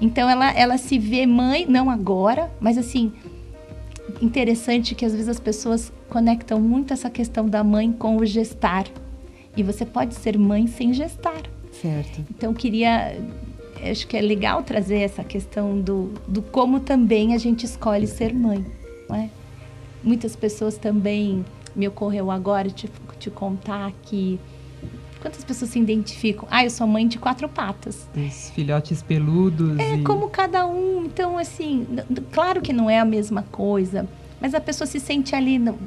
Então 0.00 0.28
ela, 0.28 0.50
ela 0.52 0.76
se 0.76 0.98
vê 0.98 1.24
mãe, 1.24 1.66
não 1.66 1.88
agora, 1.88 2.50
mas 2.60 2.76
assim, 2.76 3.12
interessante 4.20 4.94
que 4.94 5.04
às 5.04 5.12
vezes 5.12 5.28
as 5.28 5.40
pessoas 5.40 5.92
conectam 6.08 6.60
muito 6.60 6.92
essa 6.92 7.08
questão 7.08 7.48
da 7.48 7.64
mãe 7.64 7.90
com 7.92 8.16
o 8.16 8.26
gestar. 8.26 8.86
E 9.56 9.62
você 9.62 9.86
pode 9.86 10.14
ser 10.14 10.36
mãe 10.36 10.66
sem 10.66 10.92
gestar. 10.92 11.53
Certo. 11.84 12.24
Então 12.30 12.54
queria 12.54 13.20
acho 13.90 14.06
que 14.06 14.16
é 14.16 14.22
legal 14.22 14.62
trazer 14.62 15.00
essa 15.00 15.22
questão 15.22 15.78
do, 15.78 16.14
do 16.26 16.40
como 16.40 16.80
também 16.80 17.34
a 17.34 17.38
gente 17.38 17.66
escolhe 17.66 18.06
ser 18.06 18.32
mãe. 18.32 18.64
É? 19.10 19.28
Muitas 20.02 20.34
pessoas 20.34 20.78
também 20.78 21.44
me 21.76 21.86
ocorreu 21.86 22.30
agora 22.30 22.70
te, 22.70 22.90
te 23.18 23.30
contar 23.30 23.92
que 24.02 24.40
quantas 25.20 25.44
pessoas 25.44 25.70
se 25.70 25.78
identificam? 25.78 26.48
Ah, 26.50 26.64
eu 26.64 26.70
sou 26.70 26.86
mãe 26.86 27.06
de 27.06 27.18
quatro 27.18 27.48
patas. 27.48 28.08
Os 28.16 28.50
filhotes 28.50 29.02
peludos. 29.02 29.78
É 29.78 29.96
e... 29.96 30.02
como 30.02 30.30
cada 30.30 30.66
um. 30.66 31.04
Então, 31.04 31.36
assim, 31.36 31.86
claro 32.32 32.62
que 32.62 32.72
não 32.72 32.88
é 32.88 32.98
a 32.98 33.04
mesma 33.04 33.42
coisa, 33.42 34.08
mas 34.40 34.54
a 34.54 34.60
pessoa 34.60 34.86
se 34.86 34.98
sente 34.98 35.34
ali 35.34 35.58
no, 35.58 35.78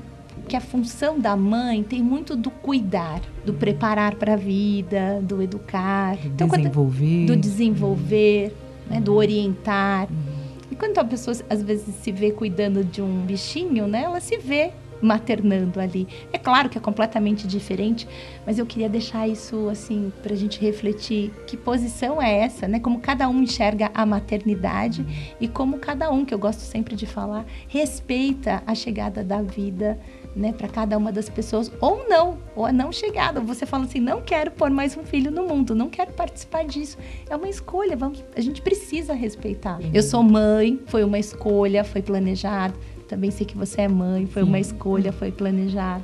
que 0.47 0.55
a 0.55 0.61
função 0.61 1.19
da 1.19 1.35
mãe 1.35 1.83
tem 1.83 2.01
muito 2.01 2.35
do 2.35 2.49
cuidar, 2.49 3.21
do 3.45 3.51
uhum. 3.51 3.57
preparar 3.59 4.15
para 4.15 4.33
a 4.33 4.37
vida, 4.37 5.19
do 5.21 5.41
educar, 5.41 6.15
do 6.17 6.27
então, 6.27 6.47
desenvolver, 6.47 7.25
quando, 7.25 7.27
do 7.27 7.35
desenvolver, 7.35 8.55
né, 8.89 9.01
do 9.01 9.13
orientar. 9.13 10.07
Uhum. 10.09 10.37
E 10.71 10.75
quando 10.75 10.97
a 10.97 11.03
pessoa 11.03 11.35
às 11.49 11.61
vezes 11.61 11.93
se 11.95 12.11
vê 12.11 12.31
cuidando 12.31 12.83
de 12.83 13.01
um 13.01 13.25
bichinho, 13.25 13.87
né, 13.87 14.03
ela 14.03 14.19
se 14.19 14.37
vê 14.37 14.71
maternando 15.01 15.79
ali. 15.79 16.07
É 16.31 16.37
claro 16.37 16.69
que 16.69 16.77
é 16.77 16.81
completamente 16.81 17.47
diferente, 17.47 18.07
mas 18.45 18.57
eu 18.57 18.65
queria 18.65 18.89
deixar 18.89 19.27
isso 19.27 19.69
assim 19.69 20.11
para 20.23 20.33
a 20.33 20.35
gente 20.35 20.59
refletir 20.59 21.31
que 21.45 21.55
posição 21.55 22.21
é 22.21 22.39
essa, 22.39 22.67
né? 22.67 22.79
Como 22.79 22.99
cada 22.99 23.29
um 23.29 23.41
enxerga 23.41 23.91
a 23.93 24.05
maternidade 24.05 25.01
uhum. 25.01 25.07
e 25.39 25.47
como 25.47 25.77
cada 25.77 26.11
um, 26.11 26.25
que 26.25 26.33
eu 26.33 26.39
gosto 26.39 26.61
sempre 26.61 26.95
de 26.95 27.05
falar, 27.05 27.45
respeita 27.67 28.63
a 28.65 28.73
chegada 28.73 29.23
da 29.23 29.41
vida 29.41 29.99
né, 30.37 30.53
para 30.53 30.67
cada 30.67 30.97
uma 30.97 31.11
das 31.11 31.27
pessoas, 31.27 31.71
ou 31.81 32.07
não, 32.07 32.37
ou 32.55 32.65
a 32.65 32.71
não 32.71 32.91
chegada. 32.91 33.41
Você 33.41 33.65
fala 33.65 33.85
assim, 33.85 33.99
não 33.99 34.21
quero 34.21 34.51
pôr 34.51 34.69
mais 34.69 34.95
um 34.95 35.03
filho 35.03 35.31
no 35.31 35.43
mundo, 35.43 35.73
não 35.73 35.89
quero 35.89 36.13
participar 36.13 36.63
disso. 36.63 36.97
É 37.29 37.35
uma 37.35 37.49
escolha, 37.49 37.97
vamos, 37.97 38.23
a 38.35 38.41
gente 38.41 38.61
precisa 38.61 39.13
respeitar. 39.13 39.81
Uhum. 39.81 39.89
Eu 39.93 40.03
sou 40.03 40.21
mãe, 40.21 40.79
foi 40.85 41.03
uma 41.03 41.17
escolha, 41.17 41.83
foi 41.83 42.01
planejado. 42.01 42.75
Também 43.07 43.31
sei 43.31 43.45
que 43.45 43.57
você 43.57 43.81
é 43.81 43.87
mãe, 43.87 44.27
foi 44.27 44.43
Sim. 44.43 44.49
uma 44.49 44.59
escolha, 44.59 45.11
foi 45.11 45.31
planejado. 45.31 46.03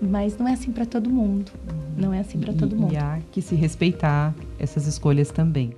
Mas 0.00 0.36
não 0.38 0.48
é 0.48 0.52
assim 0.52 0.72
para 0.72 0.86
todo 0.86 1.10
mundo. 1.10 1.52
Não 1.96 2.12
é 2.14 2.20
assim 2.20 2.38
para 2.38 2.52
todo 2.52 2.74
mundo. 2.74 2.94
E 2.94 2.96
há 2.96 3.20
que 3.30 3.42
se 3.42 3.54
respeitar 3.54 4.34
essas 4.58 4.86
escolhas 4.86 5.30
também. 5.30 5.74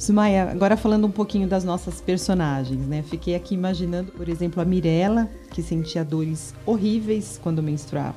Sumaya, 0.00 0.50
agora 0.50 0.78
falando 0.78 1.06
um 1.06 1.10
pouquinho 1.10 1.46
das 1.46 1.62
nossas 1.62 2.00
personagens, 2.00 2.86
né? 2.86 3.02
Fiquei 3.02 3.34
aqui 3.34 3.54
imaginando, 3.54 4.10
por 4.12 4.30
exemplo, 4.30 4.62
a 4.62 4.64
Mirella, 4.64 5.28
que 5.50 5.62
sentia 5.62 6.02
dores 6.02 6.54
horríveis 6.64 7.38
quando 7.42 7.62
menstruava. 7.62 8.16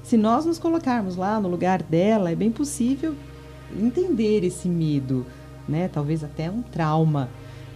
Se 0.00 0.16
nós 0.16 0.46
nos 0.46 0.60
colocarmos 0.60 1.16
lá 1.16 1.40
no 1.40 1.48
lugar 1.48 1.82
dela, 1.82 2.30
é 2.30 2.36
bem 2.36 2.52
possível 2.52 3.16
entender 3.76 4.44
esse 4.44 4.68
medo, 4.68 5.26
né? 5.68 5.88
Talvez 5.88 6.22
até 6.22 6.48
um 6.48 6.62
trauma, 6.62 7.28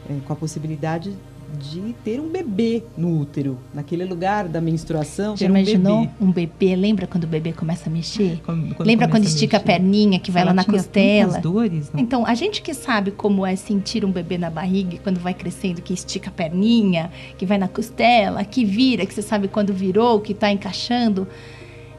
é, 0.09 0.21
com 0.25 0.33
a 0.33 0.37
possibilidade 0.37 1.13
de 1.59 1.95
ter 2.05 2.21
um 2.21 2.29
bebê 2.29 2.83
no 2.97 3.21
útero, 3.21 3.59
naquele 3.75 4.05
lugar 4.05 4.49
da 4.49 4.61
menstruação. 4.61 5.37
Já 5.37 5.47
imaginou 5.47 6.01
um 6.01 6.03
bebê. 6.03 6.15
um 6.21 6.33
bebê? 6.33 6.77
Lembra 6.77 7.07
quando 7.07 7.25
o 7.25 7.27
bebê 7.27 7.53
começa 7.53 7.89
a 7.89 7.93
mexer? 7.93 8.41
Quando, 8.45 8.75
quando 8.75 8.87
Lembra 8.87 9.09
quando 9.09 9.25
estica 9.25 9.59
a, 9.59 9.61
a, 9.61 9.63
perninha 9.63 10.19
que 10.19 10.31
vai 10.31 10.43
Ela 10.43 10.51
lá 10.51 10.55
na 10.55 10.65
costela? 10.65 11.39
Dores, 11.41 11.91
não? 11.93 12.01
Então, 12.01 12.27
a 12.27 12.35
gente 12.35 12.63
que 12.63 12.75
sabe 12.75 13.11
como 13.11 13.45
é 13.45 13.55
sentir 13.57 14.05
um 14.05 14.11
bebê 14.11 14.39
na 14.39 14.51
barriga 14.51 14.99
quando 15.03 15.19
vai 15.19 15.35
crescendo, 15.35 15.83
que 15.83 15.93
estica 15.93 16.31
a 16.31 16.33
perninha, 16.33 17.11
que 17.37 17.45
vai 17.45 17.59
na 17.59 17.69
costela, 17.69 18.45
que 18.45 18.65
vira, 18.65 19.05
que 19.05 19.15
você 19.15 19.23
sabe 19.23 19.49
quando 19.49 19.73
virou, 19.73 20.21
que 20.21 20.33
está 20.33 20.51
encaixando. 20.51 21.29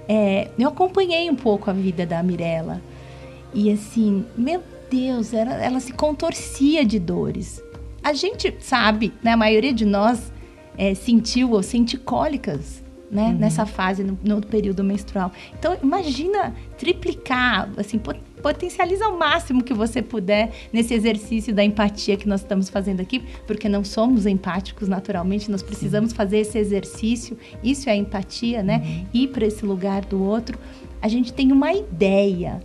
É, 0.07 0.49
eu 0.57 0.67
acompanhei 0.67 1.29
um 1.29 1.35
pouco 1.35 1.69
a 1.69 1.73
vida 1.73 2.05
da 2.05 2.21
Mirella. 2.21 2.81
E 3.53 3.71
assim, 3.71 4.25
meu 4.35 4.61
Deus, 4.89 5.33
ela, 5.33 5.53
ela 5.53 5.79
se 5.79 5.93
contorcia 5.93 6.83
de 6.83 6.99
dores 6.99 7.62
a 8.03 8.13
gente 8.13 8.53
sabe, 8.59 9.13
né, 9.23 9.31
a 9.31 9.37
maioria 9.37 9.73
de 9.73 9.85
nós 9.85 10.31
é, 10.77 10.93
sentiu 10.93 11.51
ou 11.51 11.63
sente 11.63 11.97
cólicas 11.97 12.83
né, 13.09 13.27
uhum. 13.27 13.37
nessa 13.37 13.65
fase, 13.65 14.03
no, 14.03 14.17
no, 14.23 14.41
período 14.41 14.83
menstrual. 14.83 15.31
Então, 15.57 15.77
imagina 15.81 16.53
triplicar, 16.77 17.69
assim, 17.77 17.99
potencializa 18.41 19.05
ao 19.05 19.15
máximo 19.15 19.63
que 19.63 19.73
você 19.73 20.01
puder 20.01 20.51
nesse 20.73 20.95
exercício 20.95 21.53
da 21.53 21.63
empatia 21.63 22.17
que 22.17 22.27
nós 22.27 22.41
estamos 22.41 22.69
fazendo 22.69 23.01
aqui, 23.01 23.23
porque 23.45 23.69
não 23.69 23.83
somos 23.83 24.25
empáticos 24.25 24.89
naturalmente, 24.89 25.51
nós 25.51 25.61
precisamos 25.61 26.09
Sim. 26.09 26.15
fazer 26.15 26.39
esse 26.39 26.57
exercício, 26.57 27.37
isso 27.63 27.87
é 27.87 27.95
empatia, 27.95 28.63
né? 28.63 28.81
Uhum. 28.83 29.05
Ir 29.13 29.27
para 29.27 29.45
esse 29.45 29.63
lugar 29.63 30.03
do 30.05 30.21
outro. 30.21 30.57
A 30.99 31.07
gente 31.07 31.31
tem 31.31 31.51
uma 31.51 31.71
ideia. 31.71 32.61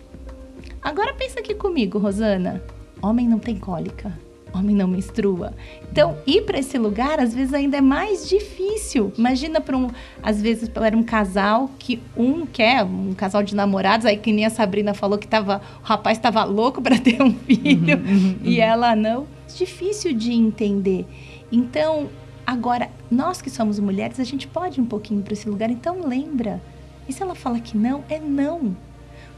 Agora 0.80 1.12
pensa 1.12 1.40
aqui 1.40 1.54
comigo, 1.54 1.98
Rosana. 1.98 2.62
Homem 3.02 3.28
não 3.28 3.38
tem 3.38 3.56
cólica 3.56 4.27
homem 4.52 4.74
não 4.74 4.88
menstrua. 4.88 5.52
Então, 5.90 6.16
ir 6.26 6.42
para 6.42 6.58
esse 6.58 6.78
lugar 6.78 7.20
às 7.20 7.34
vezes 7.34 7.54
ainda 7.54 7.76
é 7.76 7.80
mais 7.80 8.28
difícil. 8.28 9.12
Imagina 9.16 9.60
para 9.60 9.76
um, 9.76 9.88
às 10.22 10.40
vezes 10.40 10.70
era 10.74 10.96
um 10.96 11.02
casal 11.02 11.70
que 11.78 12.00
um 12.16 12.46
quer, 12.46 12.84
um 12.84 13.12
casal 13.14 13.42
de 13.42 13.54
namorados, 13.54 14.06
aí 14.06 14.16
que 14.16 14.32
nem 14.32 14.46
a 14.46 14.50
Sabrina 14.50 14.94
falou 14.94 15.18
que 15.18 15.26
tava, 15.26 15.60
o 15.82 15.86
rapaz 15.86 16.18
estava 16.18 16.44
louco 16.44 16.80
para 16.80 16.98
ter 17.00 17.22
um 17.22 17.32
filho 17.32 17.98
uhum, 17.98 18.04
uhum, 18.04 18.38
e 18.42 18.58
uhum. 18.58 18.64
ela 18.64 18.96
não. 18.96 19.26
Difícil 19.54 20.12
de 20.12 20.32
entender. 20.32 21.06
Então, 21.50 22.08
agora 22.46 22.90
nós 23.10 23.40
que 23.40 23.50
somos 23.50 23.78
mulheres, 23.78 24.20
a 24.20 24.24
gente 24.24 24.46
pode 24.46 24.78
ir 24.78 24.82
um 24.82 24.86
pouquinho 24.86 25.22
para 25.22 25.32
esse 25.32 25.48
lugar. 25.48 25.70
Então, 25.70 26.06
lembra. 26.06 26.60
E 27.08 27.12
se 27.12 27.22
ela 27.22 27.34
fala 27.34 27.58
que 27.58 27.76
não, 27.76 28.04
é 28.08 28.18
não. 28.18 28.76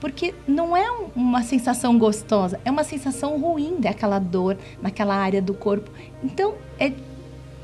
Porque 0.01 0.35
não 0.47 0.77
é 0.77 0.91
uma 1.15 1.43
sensação 1.43 1.99
gostosa, 1.99 2.59
é 2.65 2.71
uma 2.71 2.85
sensação 2.85 3.39
ruim 3.39 3.77
daquela 3.79 4.19
dor 4.19 4.57
naquela 4.81 5.15
área 5.15 5.43
do 5.43 5.53
corpo. 5.53 5.91
Então, 6.25 6.55
é, 6.79 6.93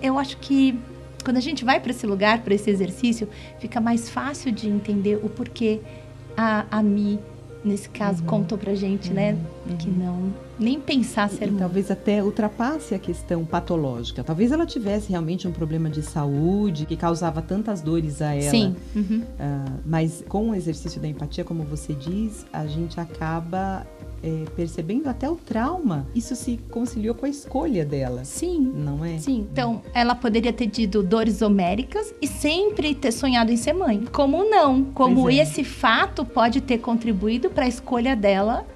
eu 0.02 0.18
acho 0.18 0.36
que 0.36 0.78
quando 1.24 1.38
a 1.38 1.40
gente 1.40 1.64
vai 1.64 1.80
para 1.80 1.90
esse 1.90 2.06
lugar, 2.06 2.42
para 2.42 2.54
esse 2.54 2.70
exercício, 2.70 3.28
fica 3.58 3.80
mais 3.80 4.08
fácil 4.08 4.52
de 4.52 4.68
entender 4.68 5.18
o 5.22 5.28
porquê 5.28 5.80
a, 6.36 6.66
a 6.70 6.82
Mi, 6.82 7.18
nesse 7.66 7.88
caso, 7.88 8.22
uhum. 8.22 8.28
contou 8.28 8.56
pra 8.56 8.74
gente, 8.74 9.12
né, 9.12 9.32
uhum. 9.32 9.72
né? 9.72 9.76
Que 9.78 9.90
não 9.90 10.32
nem 10.58 10.80
pensar 10.80 11.28
ser 11.28 11.48
e, 11.48 11.52
talvez 11.52 11.90
até 11.90 12.22
ultrapasse 12.22 12.94
a 12.94 12.98
questão 12.98 13.44
patológica. 13.44 14.24
Talvez 14.24 14.52
ela 14.52 14.64
tivesse 14.64 15.10
realmente 15.10 15.46
um 15.46 15.52
problema 15.52 15.90
de 15.90 16.02
saúde 16.02 16.86
que 16.86 16.96
causava 16.96 17.42
tantas 17.42 17.82
dores 17.82 18.22
a 18.22 18.34
ela. 18.34 18.50
Sim. 18.50 18.74
Uhum. 18.94 19.22
Uh, 19.22 19.80
mas 19.84 20.24
com 20.28 20.50
o 20.50 20.54
exercício 20.54 21.00
da 21.00 21.08
empatia, 21.08 21.44
como 21.44 21.62
você 21.62 21.92
diz, 21.92 22.46
a 22.52 22.66
gente 22.66 22.98
acaba 22.98 23.86
é, 24.26 24.44
percebendo 24.56 25.08
até 25.08 25.30
o 25.30 25.36
trauma. 25.36 26.04
Isso 26.12 26.34
se 26.34 26.58
conciliou 26.70 27.14
com 27.14 27.26
a 27.26 27.28
escolha 27.28 27.84
dela. 27.84 28.24
Sim. 28.24 28.72
Não 28.74 29.04
é? 29.04 29.18
Sim. 29.18 29.46
Então, 29.52 29.80
ela 29.94 30.16
poderia 30.16 30.52
ter 30.52 30.66
tido 30.68 31.00
dores 31.00 31.42
homéricas 31.42 32.12
e 32.20 32.26
sempre 32.26 32.92
ter 32.92 33.12
sonhado 33.12 33.52
em 33.52 33.56
ser 33.56 33.72
mãe. 33.72 34.04
Como 34.12 34.42
não? 34.50 34.82
Como 34.86 35.30
é. 35.30 35.36
esse 35.36 35.62
fato 35.62 36.24
pode 36.24 36.60
ter 36.60 36.78
contribuído 36.78 37.48
para 37.50 37.66
a 37.66 37.68
escolha 37.68 38.16
dela 38.16 38.66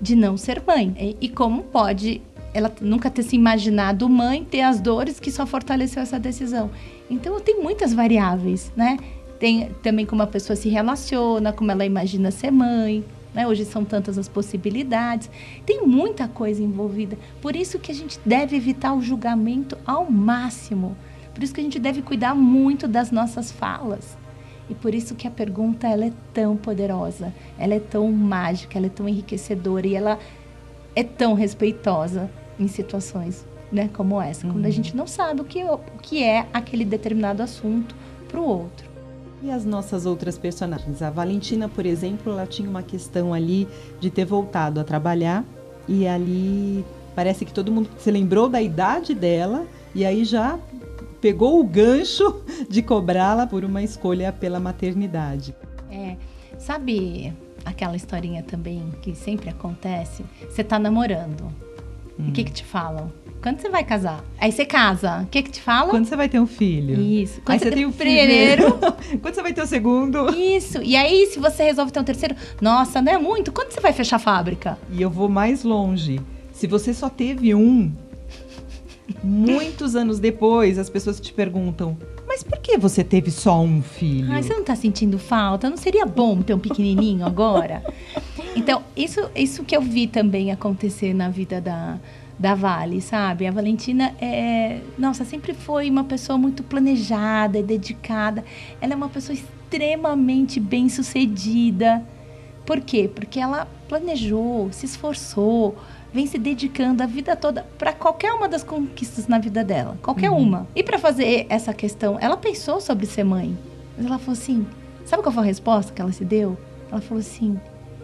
de 0.00 0.14
não 0.14 0.36
ser 0.36 0.62
mãe. 0.64 0.94
E, 0.96 1.26
e 1.26 1.28
como 1.28 1.64
pode 1.64 2.22
ela 2.54 2.72
nunca 2.80 3.10
ter 3.10 3.22
se 3.22 3.36
imaginado 3.36 4.08
mãe, 4.08 4.42
ter 4.42 4.62
as 4.62 4.80
dores 4.80 5.20
que 5.20 5.30
só 5.30 5.44
fortaleceu 5.44 6.02
essa 6.02 6.18
decisão. 6.18 6.70
Então 7.10 7.38
tem 7.40 7.60
muitas 7.60 7.92
variáveis, 7.92 8.72
né? 8.76 8.96
Tem 9.38 9.70
também 9.82 10.06
como 10.06 10.22
a 10.22 10.26
pessoa 10.26 10.56
se 10.56 10.68
relaciona, 10.68 11.52
como 11.52 11.70
ela 11.70 11.84
imagina 11.84 12.30
ser 12.30 12.50
mãe. 12.50 13.04
Né? 13.34 13.46
Hoje 13.46 13.64
são 13.64 13.84
tantas 13.84 14.18
as 14.18 14.28
possibilidades. 14.28 15.30
Tem 15.64 15.86
muita 15.86 16.26
coisa 16.26 16.62
envolvida. 16.62 17.18
Por 17.40 17.54
isso 17.54 17.78
que 17.78 17.92
a 17.92 17.94
gente 17.94 18.18
deve 18.24 18.56
evitar 18.56 18.94
o 18.94 19.02
julgamento 19.02 19.76
ao 19.86 20.10
máximo. 20.10 20.96
Por 21.34 21.42
isso 21.42 21.54
que 21.54 21.60
a 21.60 21.64
gente 21.64 21.78
deve 21.78 22.02
cuidar 22.02 22.34
muito 22.34 22.88
das 22.88 23.10
nossas 23.10 23.52
falas. 23.52 24.16
E 24.68 24.74
por 24.74 24.94
isso 24.94 25.14
que 25.14 25.26
a 25.26 25.30
pergunta 25.30 25.86
ela 25.86 26.04
é 26.04 26.12
tão 26.34 26.56
poderosa, 26.56 27.32
ela 27.58 27.74
é 27.74 27.80
tão 27.80 28.10
mágica, 28.12 28.76
ela 28.76 28.86
é 28.86 28.90
tão 28.90 29.08
enriquecedora 29.08 29.86
e 29.86 29.94
ela 29.94 30.18
é 30.94 31.02
tão 31.02 31.32
respeitosa 31.32 32.30
em 32.58 32.68
situações 32.68 33.46
né, 33.70 33.88
como 33.92 34.20
essa, 34.20 34.46
uhum. 34.46 34.54
quando 34.54 34.64
a 34.64 34.68
uhum. 34.68 34.72
gente 34.72 34.96
não 34.96 35.06
sabe 35.06 35.40
o 35.40 35.44
que, 35.44 35.62
o 35.62 35.78
que 36.02 36.22
é 36.22 36.46
aquele 36.52 36.84
determinado 36.84 37.42
assunto 37.42 37.94
para 38.26 38.40
o 38.40 38.44
outro. 38.44 38.87
E 39.42 39.50
as 39.50 39.64
nossas 39.64 40.04
outras 40.04 40.36
personagens? 40.36 41.00
A 41.00 41.10
Valentina, 41.10 41.68
por 41.68 41.86
exemplo, 41.86 42.32
ela 42.32 42.46
tinha 42.46 42.68
uma 42.68 42.82
questão 42.82 43.32
ali 43.32 43.68
de 44.00 44.10
ter 44.10 44.24
voltado 44.24 44.80
a 44.80 44.84
trabalhar 44.84 45.44
E 45.88 46.06
ali 46.06 46.84
parece 47.14 47.44
que 47.44 47.52
todo 47.52 47.72
mundo 47.72 47.88
se 47.98 48.10
lembrou 48.10 48.48
da 48.48 48.60
idade 48.60 49.14
dela 49.14 49.66
e 49.94 50.04
aí 50.04 50.24
já 50.24 50.58
pegou 51.20 51.60
o 51.60 51.64
gancho 51.64 52.42
de 52.68 52.82
cobrá-la 52.82 53.46
por 53.46 53.64
uma 53.64 53.82
escolha 53.82 54.32
pela 54.32 54.60
maternidade. 54.60 55.54
É, 55.90 56.16
sabe 56.58 57.32
aquela 57.64 57.96
historinha 57.96 58.42
também 58.42 58.92
que 59.02 59.14
sempre 59.14 59.50
acontece? 59.50 60.24
Você 60.48 60.62
tá 60.62 60.78
namorando. 60.78 61.42
Hum. 62.18 62.28
O 62.28 62.32
que 62.32 62.44
que 62.44 62.52
te 62.52 62.64
falam? 62.64 63.10
Quando 63.42 63.60
você 63.60 63.68
vai 63.68 63.84
casar? 63.84 64.24
Aí 64.38 64.50
você 64.50 64.64
casa. 64.64 65.22
O 65.22 65.26
que 65.26 65.42
que 65.42 65.50
te 65.50 65.60
falam? 65.60 65.90
Quando 65.90 66.06
você 66.06 66.16
vai 66.16 66.28
ter 66.28 66.40
um 66.40 66.46
filho. 66.46 67.00
Isso. 67.00 67.40
Quando 67.42 67.54
aí 67.54 67.58
você 67.58 67.70
tem 67.70 67.84
o 67.86 67.92
primeiro. 67.92 68.78
Quando 69.22 69.34
você 69.34 69.42
vai 69.42 69.52
ter 69.52 69.62
o 69.62 69.66
segundo. 69.66 70.28
Isso. 70.34 70.82
E 70.82 70.96
aí, 70.96 71.26
se 71.26 71.38
você 71.38 71.64
resolve 71.64 71.92
ter 71.92 72.00
um 72.00 72.04
terceiro, 72.04 72.34
nossa, 72.60 73.00
não 73.00 73.12
é 73.12 73.18
muito. 73.18 73.52
Quando 73.52 73.70
você 73.72 73.80
vai 73.80 73.92
fechar 73.92 74.16
a 74.16 74.18
fábrica? 74.18 74.76
E 74.90 75.00
eu 75.00 75.08
vou 75.08 75.28
mais 75.28 75.62
longe. 75.62 76.20
Se 76.52 76.66
você 76.66 76.92
só 76.92 77.08
teve 77.08 77.54
um, 77.54 77.92
muitos 79.22 79.94
anos 79.94 80.18
depois, 80.18 80.76
as 80.76 80.90
pessoas 80.90 81.20
te 81.20 81.32
perguntam: 81.32 81.96
mas 82.26 82.42
por 82.42 82.58
que 82.58 82.76
você 82.76 83.02
teve 83.04 83.30
só 83.30 83.60
um 83.60 83.80
filho? 83.80 84.32
Ai, 84.32 84.42
você 84.42 84.52
não 84.52 84.64
tá 84.64 84.76
sentindo 84.76 85.18
falta? 85.18 85.70
Não 85.70 85.76
seria 85.76 86.04
bom 86.04 86.42
ter 86.42 86.54
um 86.54 86.58
pequenininho 86.58 87.24
agora? 87.24 87.82
Então, 88.54 88.82
isso, 88.96 89.30
isso 89.34 89.64
que 89.64 89.76
eu 89.76 89.80
vi 89.80 90.06
também 90.06 90.50
acontecer 90.50 91.14
na 91.14 91.28
vida 91.28 91.60
da, 91.60 91.98
da 92.38 92.54
Vale, 92.54 93.00
sabe? 93.00 93.46
A 93.46 93.50
Valentina 93.50 94.14
é, 94.20 94.80
nossa, 94.96 95.24
sempre 95.24 95.52
foi 95.52 95.90
uma 95.90 96.04
pessoa 96.04 96.38
muito 96.38 96.62
planejada 96.62 97.58
e 97.58 97.62
dedicada. 97.62 98.44
Ela 98.80 98.92
é 98.92 98.96
uma 98.96 99.08
pessoa 99.08 99.34
extremamente 99.36 100.60
bem-sucedida. 100.60 102.02
Por 102.64 102.80
quê? 102.80 103.10
Porque 103.12 103.40
ela 103.40 103.66
planejou, 103.88 104.70
se 104.70 104.86
esforçou, 104.86 105.76
vem 106.12 106.26
se 106.26 106.38
dedicando 106.38 107.02
a 107.02 107.06
vida 107.06 107.34
toda 107.34 107.66
para 107.76 107.92
qualquer 107.92 108.32
uma 108.32 108.48
das 108.48 108.62
conquistas 108.62 109.26
na 109.26 109.38
vida 109.38 109.64
dela, 109.64 109.98
qualquer 110.02 110.30
uhum. 110.30 110.38
uma. 110.38 110.68
E 110.76 110.82
para 110.82 110.98
fazer 110.98 111.46
essa 111.48 111.72
questão, 111.74 112.18
ela 112.20 112.36
pensou 112.36 112.80
sobre 112.80 113.06
ser 113.06 113.24
mãe. 113.24 113.58
Mas 113.96 114.06
ela 114.06 114.18
falou 114.18 114.34
assim: 114.34 114.66
sabe 115.04 115.22
qual 115.22 115.32
foi 115.32 115.42
a 115.42 115.46
resposta 115.46 115.92
que 115.92 116.00
ela 116.00 116.12
se 116.12 116.24
deu? 116.24 116.56
Ela 116.92 117.00
falou 117.00 117.20
assim: 117.20 117.58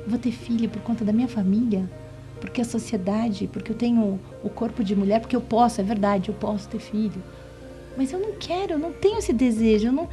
vou 0.09 0.19
ter 0.19 0.33
filho 0.33 0.69
por 0.69 0.83
conta 0.83 1.05
da 1.05 1.13
minha 1.13 1.29
família 1.29 1.89
porque 2.45 2.61
a 2.61 2.65
sociedade, 2.65 3.49
porque 3.51 3.73
eu 3.73 3.77
tenho 3.77 4.21
o 4.43 4.51
corpo 4.51 4.85
de 4.85 4.95
mulher, 4.95 5.19
porque 5.21 5.35
eu 5.35 5.41
posso, 5.41 5.81
é 5.81 5.85
verdade, 5.85 6.29
eu 6.29 6.35
posso 6.35 6.69
ter 6.69 6.79
filho. 6.79 7.23
Mas 7.97 8.13
eu 8.13 8.19
não 8.19 8.33
quero, 8.39 8.75
eu 8.75 8.79
não 8.79 8.93
tenho 8.93 9.19
esse 9.19 9.33
desejo, 9.33 9.87
eu 9.87 9.93
não, 9.93 10.09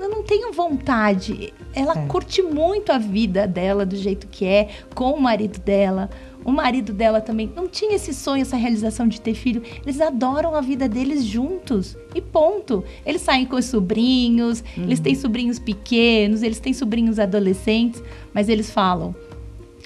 eu 0.00 0.08
não 0.08 0.24
tenho 0.24 0.52
vontade. 0.52 1.54
Ela 1.72 1.96
é. 1.96 2.06
curte 2.06 2.42
muito 2.42 2.90
a 2.90 2.98
vida 2.98 3.46
dela 3.46 3.86
do 3.86 3.94
jeito 3.94 4.26
que 4.26 4.44
é, 4.44 4.70
com 4.92 5.12
o 5.12 5.20
marido 5.20 5.60
dela. 5.60 6.10
O 6.44 6.50
marido 6.50 6.92
dela 6.92 7.20
também 7.20 7.48
não 7.54 7.68
tinha 7.68 7.94
esse 7.94 8.12
sonho, 8.12 8.42
essa 8.42 8.56
realização 8.56 9.06
de 9.06 9.20
ter 9.20 9.34
filho. 9.34 9.62
Eles 9.84 10.00
adoram 10.00 10.56
a 10.56 10.60
vida 10.60 10.88
deles 10.88 11.24
juntos. 11.24 11.96
E 12.12 12.20
ponto. 12.20 12.82
Eles 13.06 13.22
saem 13.22 13.46
com 13.46 13.54
os 13.54 13.66
sobrinhos, 13.66 14.64
uhum. 14.76 14.84
eles 14.84 14.98
têm 14.98 15.14
sobrinhos 15.14 15.60
pequenos, 15.60 16.42
eles 16.42 16.58
têm 16.58 16.72
sobrinhos 16.72 17.20
adolescentes, 17.20 18.02
mas 18.34 18.48
eles 18.48 18.68
falam: 18.68 19.14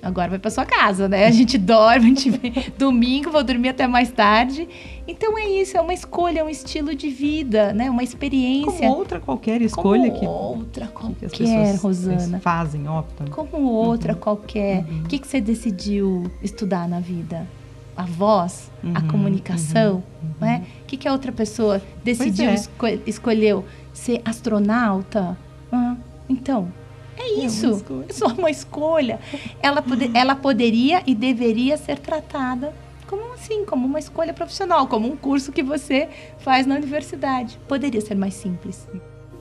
agora 0.06 0.30
vai 0.30 0.38
para 0.38 0.50
sua 0.50 0.64
casa, 0.64 1.08
né? 1.08 1.26
A 1.26 1.30
gente 1.30 1.58
dorme, 1.58 2.06
a 2.06 2.08
gente 2.08 2.30
vem, 2.30 2.52
domingo 2.78 3.30
vou 3.30 3.42
dormir 3.42 3.70
até 3.70 3.86
mais 3.86 4.10
tarde. 4.10 4.68
Então 5.06 5.38
é 5.38 5.48
isso, 5.48 5.76
é 5.76 5.80
uma 5.80 5.92
escolha, 5.92 6.40
é 6.40 6.44
um 6.44 6.48
estilo 6.48 6.94
de 6.94 7.08
vida, 7.08 7.72
né? 7.72 7.90
Uma 7.90 8.02
experiência. 8.02 8.88
Como 8.88 8.98
outra 8.98 9.20
qualquer 9.20 9.62
escolha 9.62 10.10
Como 10.10 10.20
que 10.20 10.26
outra 10.26 10.86
qualquer, 10.86 11.30
que 11.30 11.56
as 11.56 11.80
Rosana. 11.80 12.40
Fazem, 12.40 12.88
optam. 12.88 13.26
Como 13.28 13.62
outra 13.70 14.12
uhum. 14.14 14.18
qualquer. 14.18 14.84
O 14.84 14.92
uhum. 14.92 15.02
que 15.04 15.18
que 15.18 15.26
você 15.26 15.40
decidiu 15.40 16.30
estudar 16.42 16.88
na 16.88 17.00
vida? 17.00 17.46
A 17.96 18.04
voz, 18.04 18.70
uhum. 18.84 18.92
a 18.94 19.00
comunicação, 19.02 20.02
uhum. 20.22 20.30
né? 20.40 20.66
O 20.82 20.86
que 20.86 20.96
que 20.96 21.08
a 21.08 21.12
outra 21.12 21.32
pessoa 21.32 21.80
decidiu, 22.04 22.50
é. 22.50 22.54
esco 22.54 22.86
escolheu 23.06 23.64
ser 23.92 24.20
astronauta? 24.24 25.36
então, 26.28 26.68
é 27.16 27.44
isso. 27.44 27.84
É, 28.06 28.10
é 28.10 28.12
só 28.12 28.26
uma 28.26 28.50
escolha. 28.50 29.18
Ela, 29.62 29.82
pode, 29.82 30.10
ela 30.14 30.34
poderia 30.34 31.02
e 31.06 31.14
deveria 31.14 31.76
ser 31.76 31.98
tratada 31.98 32.74
como 33.06 33.32
assim, 33.34 33.64
como 33.64 33.86
uma 33.86 33.98
escolha 33.98 34.34
profissional, 34.34 34.86
como 34.88 35.06
um 35.10 35.16
curso 35.16 35.52
que 35.52 35.62
você 35.62 36.08
faz 36.38 36.66
na 36.66 36.74
universidade. 36.74 37.58
Poderia 37.68 38.00
ser 38.00 38.16
mais 38.16 38.34
simples. 38.34 38.86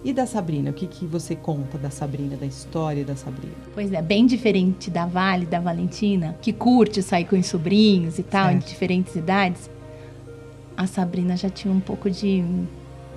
E 0.03 0.13
da 0.13 0.27
Sabrina, 0.27 0.69
o 0.69 0.73
que, 0.73 0.85
que 0.85 1.03
você 1.03 1.35
conta 1.35 1.79
da 1.79 1.89
Sabrina, 1.89 2.37
da 2.37 2.45
história 2.45 3.03
da 3.03 3.15
Sabrina? 3.15 3.55
Pois 3.73 3.91
é, 3.91 4.03
bem 4.03 4.27
diferente 4.27 4.91
da 4.91 5.07
Vale, 5.07 5.47
da 5.47 5.59
Valentina, 5.59 6.37
que 6.43 6.53
curte 6.53 7.01
sair 7.01 7.25
com 7.25 7.35
os 7.35 7.47
sobrinhos 7.47 8.19
e 8.19 8.23
tal, 8.23 8.49
certo. 8.49 8.63
em 8.63 8.67
diferentes 8.67 9.15
idades. 9.15 9.67
A 10.77 10.85
Sabrina 10.85 11.35
já 11.35 11.49
tinha 11.49 11.73
um 11.73 11.79
pouco 11.79 12.07
de 12.07 12.43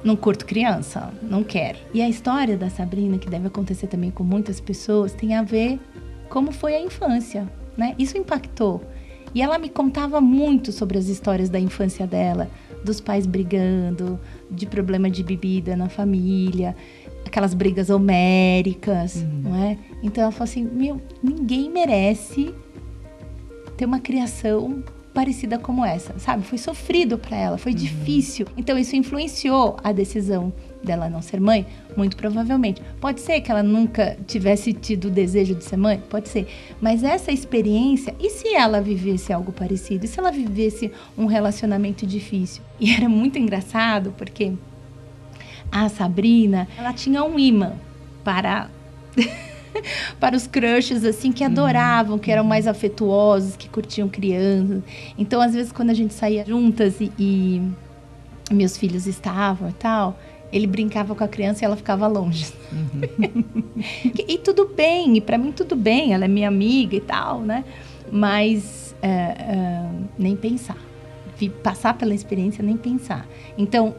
não 0.04 0.16
curto 0.16 0.46
criança, 0.46 1.12
não 1.22 1.42
quero. 1.42 1.78
E 1.92 2.00
a 2.00 2.08
história 2.08 2.56
da 2.56 2.70
Sabrina, 2.70 3.18
que 3.18 3.28
deve 3.28 3.46
acontecer 3.46 3.86
também 3.86 4.10
com 4.10 4.22
muitas 4.22 4.60
pessoas, 4.60 5.12
tem 5.12 5.34
a 5.34 5.42
ver 5.42 5.80
como 6.28 6.52
foi 6.52 6.74
a 6.74 6.80
infância, 6.80 7.48
né? 7.76 7.94
Isso 7.98 8.16
impactou. 8.16 8.82
E 9.34 9.42
ela 9.42 9.58
me 9.58 9.68
contava 9.68 10.20
muito 10.20 10.72
sobre 10.72 10.98
as 10.98 11.08
histórias 11.08 11.48
da 11.50 11.60
infância 11.60 12.06
dela, 12.06 12.48
dos 12.84 13.00
pais 13.00 13.26
brigando, 13.26 14.18
de 14.50 14.66
problema 14.66 15.10
de 15.10 15.22
bebida 15.22 15.76
na 15.76 15.88
família, 15.88 16.74
aquelas 17.26 17.52
brigas 17.52 17.90
homéricas, 17.90 19.16
uhum. 19.16 19.40
não 19.44 19.54
é? 19.56 19.78
Então 20.02 20.22
ela 20.22 20.32
falou 20.32 20.44
assim: 20.44 20.64
"Meu, 20.64 21.00
ninguém 21.22 21.70
merece 21.70 22.54
ter 23.76 23.84
uma 23.84 24.00
criação 24.00 24.82
parecida 25.18 25.58
como 25.58 25.84
essa, 25.84 26.16
sabe? 26.16 26.44
Foi 26.44 26.56
sofrido 26.56 27.18
para 27.18 27.36
ela, 27.36 27.58
foi 27.58 27.72
uhum. 27.72 27.78
difícil. 27.78 28.46
Então 28.56 28.78
isso 28.78 28.94
influenciou 28.94 29.76
a 29.82 29.90
decisão 29.90 30.52
dela 30.80 31.10
não 31.10 31.20
ser 31.20 31.40
mãe? 31.40 31.66
Muito 31.96 32.16
provavelmente. 32.16 32.80
Pode 33.00 33.20
ser 33.20 33.40
que 33.40 33.50
ela 33.50 33.64
nunca 33.64 34.16
tivesse 34.28 34.72
tido 34.72 35.06
o 35.06 35.10
desejo 35.10 35.56
de 35.56 35.64
ser 35.64 35.76
mãe? 35.76 36.00
Pode 36.08 36.28
ser. 36.28 36.46
Mas 36.80 37.02
essa 37.02 37.32
experiência, 37.32 38.14
e 38.20 38.30
se 38.30 38.54
ela 38.54 38.80
vivesse 38.80 39.32
algo 39.32 39.50
parecido? 39.50 40.04
E 40.04 40.08
se 40.08 40.20
ela 40.20 40.30
vivesse 40.30 40.92
um 41.18 41.26
relacionamento 41.26 42.06
difícil? 42.06 42.62
E 42.78 42.94
era 42.94 43.08
muito 43.08 43.40
engraçado 43.40 44.14
porque 44.16 44.52
a 45.72 45.88
Sabrina, 45.88 46.68
ela 46.78 46.92
tinha 46.92 47.24
um 47.24 47.36
imã 47.36 47.72
para 48.22 48.70
para 50.18 50.36
os 50.36 50.46
crushes, 50.46 51.04
assim, 51.04 51.32
que 51.32 51.44
adoravam, 51.44 52.14
uhum. 52.14 52.18
que 52.18 52.30
eram 52.30 52.44
mais 52.44 52.66
afetuosos, 52.66 53.56
que 53.56 53.68
curtiam 53.68 54.08
crianças. 54.08 54.82
Então, 55.16 55.40
às 55.40 55.54
vezes, 55.54 55.72
quando 55.72 55.90
a 55.90 55.94
gente 55.94 56.14
saía 56.14 56.44
juntas 56.44 57.00
e, 57.00 57.12
e 57.18 57.62
meus 58.50 58.76
filhos 58.76 59.06
estavam 59.06 59.68
e 59.68 59.72
tal, 59.72 60.18
ele 60.52 60.66
brincava 60.66 61.14
com 61.14 61.22
a 61.22 61.28
criança 61.28 61.64
e 61.64 61.66
ela 61.66 61.76
ficava 61.76 62.06
longe. 62.06 62.52
Uhum. 62.72 63.44
e, 64.04 64.34
e, 64.34 64.38
tudo 64.38 64.66
bem, 64.68 65.16
e 65.16 65.20
para 65.20 65.36
mim 65.36 65.52
tudo 65.52 65.76
bem, 65.76 66.14
ela 66.14 66.24
é 66.24 66.28
minha 66.28 66.48
amiga 66.48 66.96
e 66.96 67.00
tal, 67.00 67.40
né? 67.40 67.64
Mas 68.10 68.94
é, 69.02 69.08
é, 69.08 69.88
nem 70.18 70.36
pensar. 70.36 70.76
Passar 71.62 71.94
pela 71.94 72.14
experiência, 72.14 72.64
nem 72.64 72.76
pensar. 72.76 73.26
Então, 73.56 73.94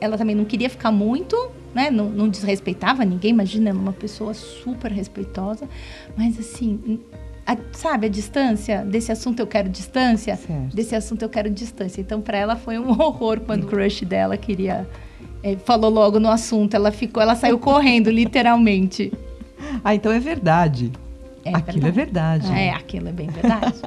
ela 0.00 0.18
também 0.18 0.34
não 0.34 0.44
queria 0.44 0.68
ficar 0.68 0.90
muito 0.90 1.36
né? 1.76 1.90
Não, 1.90 2.08
não 2.08 2.26
desrespeitava 2.26 3.04
ninguém, 3.04 3.32
imagina, 3.32 3.68
é 3.68 3.72
uma 3.72 3.92
pessoa 3.92 4.32
super 4.32 4.90
respeitosa, 4.90 5.68
mas 6.16 6.38
assim, 6.38 6.98
a, 7.46 7.54
sabe, 7.72 8.06
a 8.06 8.08
distância 8.08 8.82
desse 8.82 9.12
assunto 9.12 9.40
eu 9.40 9.46
quero 9.46 9.68
distância, 9.68 10.36
certo. 10.36 10.74
desse 10.74 10.94
assunto 10.94 11.20
eu 11.20 11.28
quero 11.28 11.50
distância. 11.50 12.00
Então, 12.00 12.22
para 12.22 12.38
ela 12.38 12.56
foi 12.56 12.78
um 12.78 12.88
horror 12.98 13.40
quando 13.40 13.64
o 13.64 13.66
crush 13.66 14.06
dela 14.06 14.38
queria 14.38 14.88
é, 15.42 15.54
falou 15.56 15.90
logo 15.90 16.18
no 16.18 16.30
assunto, 16.30 16.74
ela 16.74 16.90
ficou, 16.90 17.22
ela 17.22 17.36
saiu 17.36 17.58
correndo, 17.58 18.10
literalmente. 18.10 19.12
Ah, 19.84 19.94
então 19.94 20.10
é 20.10 20.18
verdade. 20.18 20.90
É 21.44 21.54
aquilo 21.54 21.92
verdade. 21.92 22.46
é 22.46 22.50
verdade. 22.50 22.52
É, 22.52 22.70
aquilo 22.70 23.08
é 23.08 23.12
bem 23.12 23.28
verdade. 23.28 23.82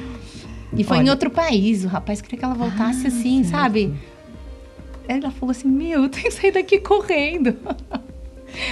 e 0.74 0.82
foi 0.82 0.96
Olha, 0.96 1.06
em 1.06 1.10
outro 1.10 1.30
país, 1.30 1.84
o 1.84 1.88
rapaz 1.88 2.22
queria 2.22 2.38
que 2.38 2.44
ela 2.46 2.54
voltasse 2.54 3.04
ah, 3.04 3.08
assim, 3.08 3.44
certo. 3.44 3.60
sabe? 3.60 3.94
Ela 5.08 5.30
falou 5.30 5.50
assim: 5.50 5.68
Meu, 5.68 6.04
eu 6.04 6.08
tenho 6.08 6.24
que 6.24 6.30
sair 6.30 6.52
daqui 6.52 6.78
correndo. 6.78 7.56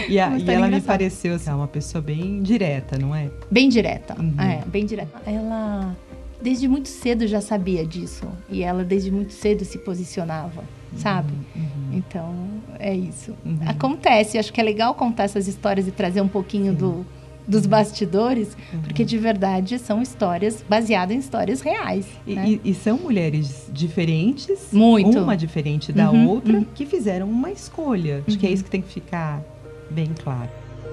E, 0.08 0.18
a, 0.18 0.38
e 0.38 0.50
ela 0.50 0.68
me 0.68 0.80
pareceu 0.80 1.34
assim, 1.34 1.50
uma 1.50 1.68
pessoa 1.68 2.00
bem 2.00 2.42
direta, 2.42 2.96
não 2.96 3.14
é? 3.14 3.30
Bem 3.50 3.68
direta. 3.68 4.16
Uhum. 4.18 4.34
É, 4.40 4.64
bem 4.66 4.86
direta. 4.86 5.20
Ela, 5.26 5.94
desde 6.40 6.66
muito 6.68 6.88
cedo, 6.88 7.26
já 7.26 7.40
sabia 7.40 7.84
disso. 7.86 8.26
E 8.48 8.62
ela, 8.62 8.84
desde 8.84 9.10
muito 9.10 9.32
cedo, 9.32 9.64
se 9.64 9.78
posicionava, 9.78 10.60
uhum. 10.60 10.98
sabe? 10.98 11.32
Uhum. 11.54 11.90
Então, 11.92 12.34
é 12.78 12.94
isso. 12.94 13.34
Uhum. 13.44 13.58
Acontece. 13.66 14.38
Acho 14.38 14.52
que 14.52 14.60
é 14.60 14.64
legal 14.64 14.94
contar 14.94 15.24
essas 15.24 15.46
histórias 15.48 15.86
e 15.86 15.90
trazer 15.90 16.20
um 16.20 16.28
pouquinho 16.28 16.72
do 16.72 17.04
dos 17.46 17.66
bastidores, 17.66 18.56
uhum. 18.72 18.80
porque 18.80 19.04
de 19.04 19.18
verdade 19.18 19.78
são 19.78 20.00
histórias 20.00 20.64
baseadas 20.68 21.14
em 21.14 21.18
histórias 21.18 21.60
reais. 21.60 22.06
E, 22.26 22.34
né? 22.34 22.48
e, 22.64 22.70
e 22.70 22.74
são 22.74 22.98
mulheres 22.98 23.68
diferentes, 23.72 24.68
Muito. 24.72 25.18
uma 25.18 25.36
diferente 25.36 25.92
da 25.92 26.10
uhum, 26.10 26.28
outra, 26.28 26.58
uhum. 26.58 26.66
que 26.74 26.86
fizeram 26.86 27.28
uma 27.28 27.50
escolha. 27.50 28.22
Acho 28.26 28.38
que 28.38 28.46
é 28.46 28.48
uhum. 28.48 28.54
isso 28.54 28.64
que 28.64 28.70
tem 28.70 28.82
que 28.82 28.92
ficar 28.92 29.42
bem 29.90 30.10
claro. 30.22 30.50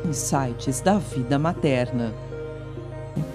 Insights 0.08 0.82
da 0.82 0.98
vida 0.98 1.38
materna. 1.40 2.14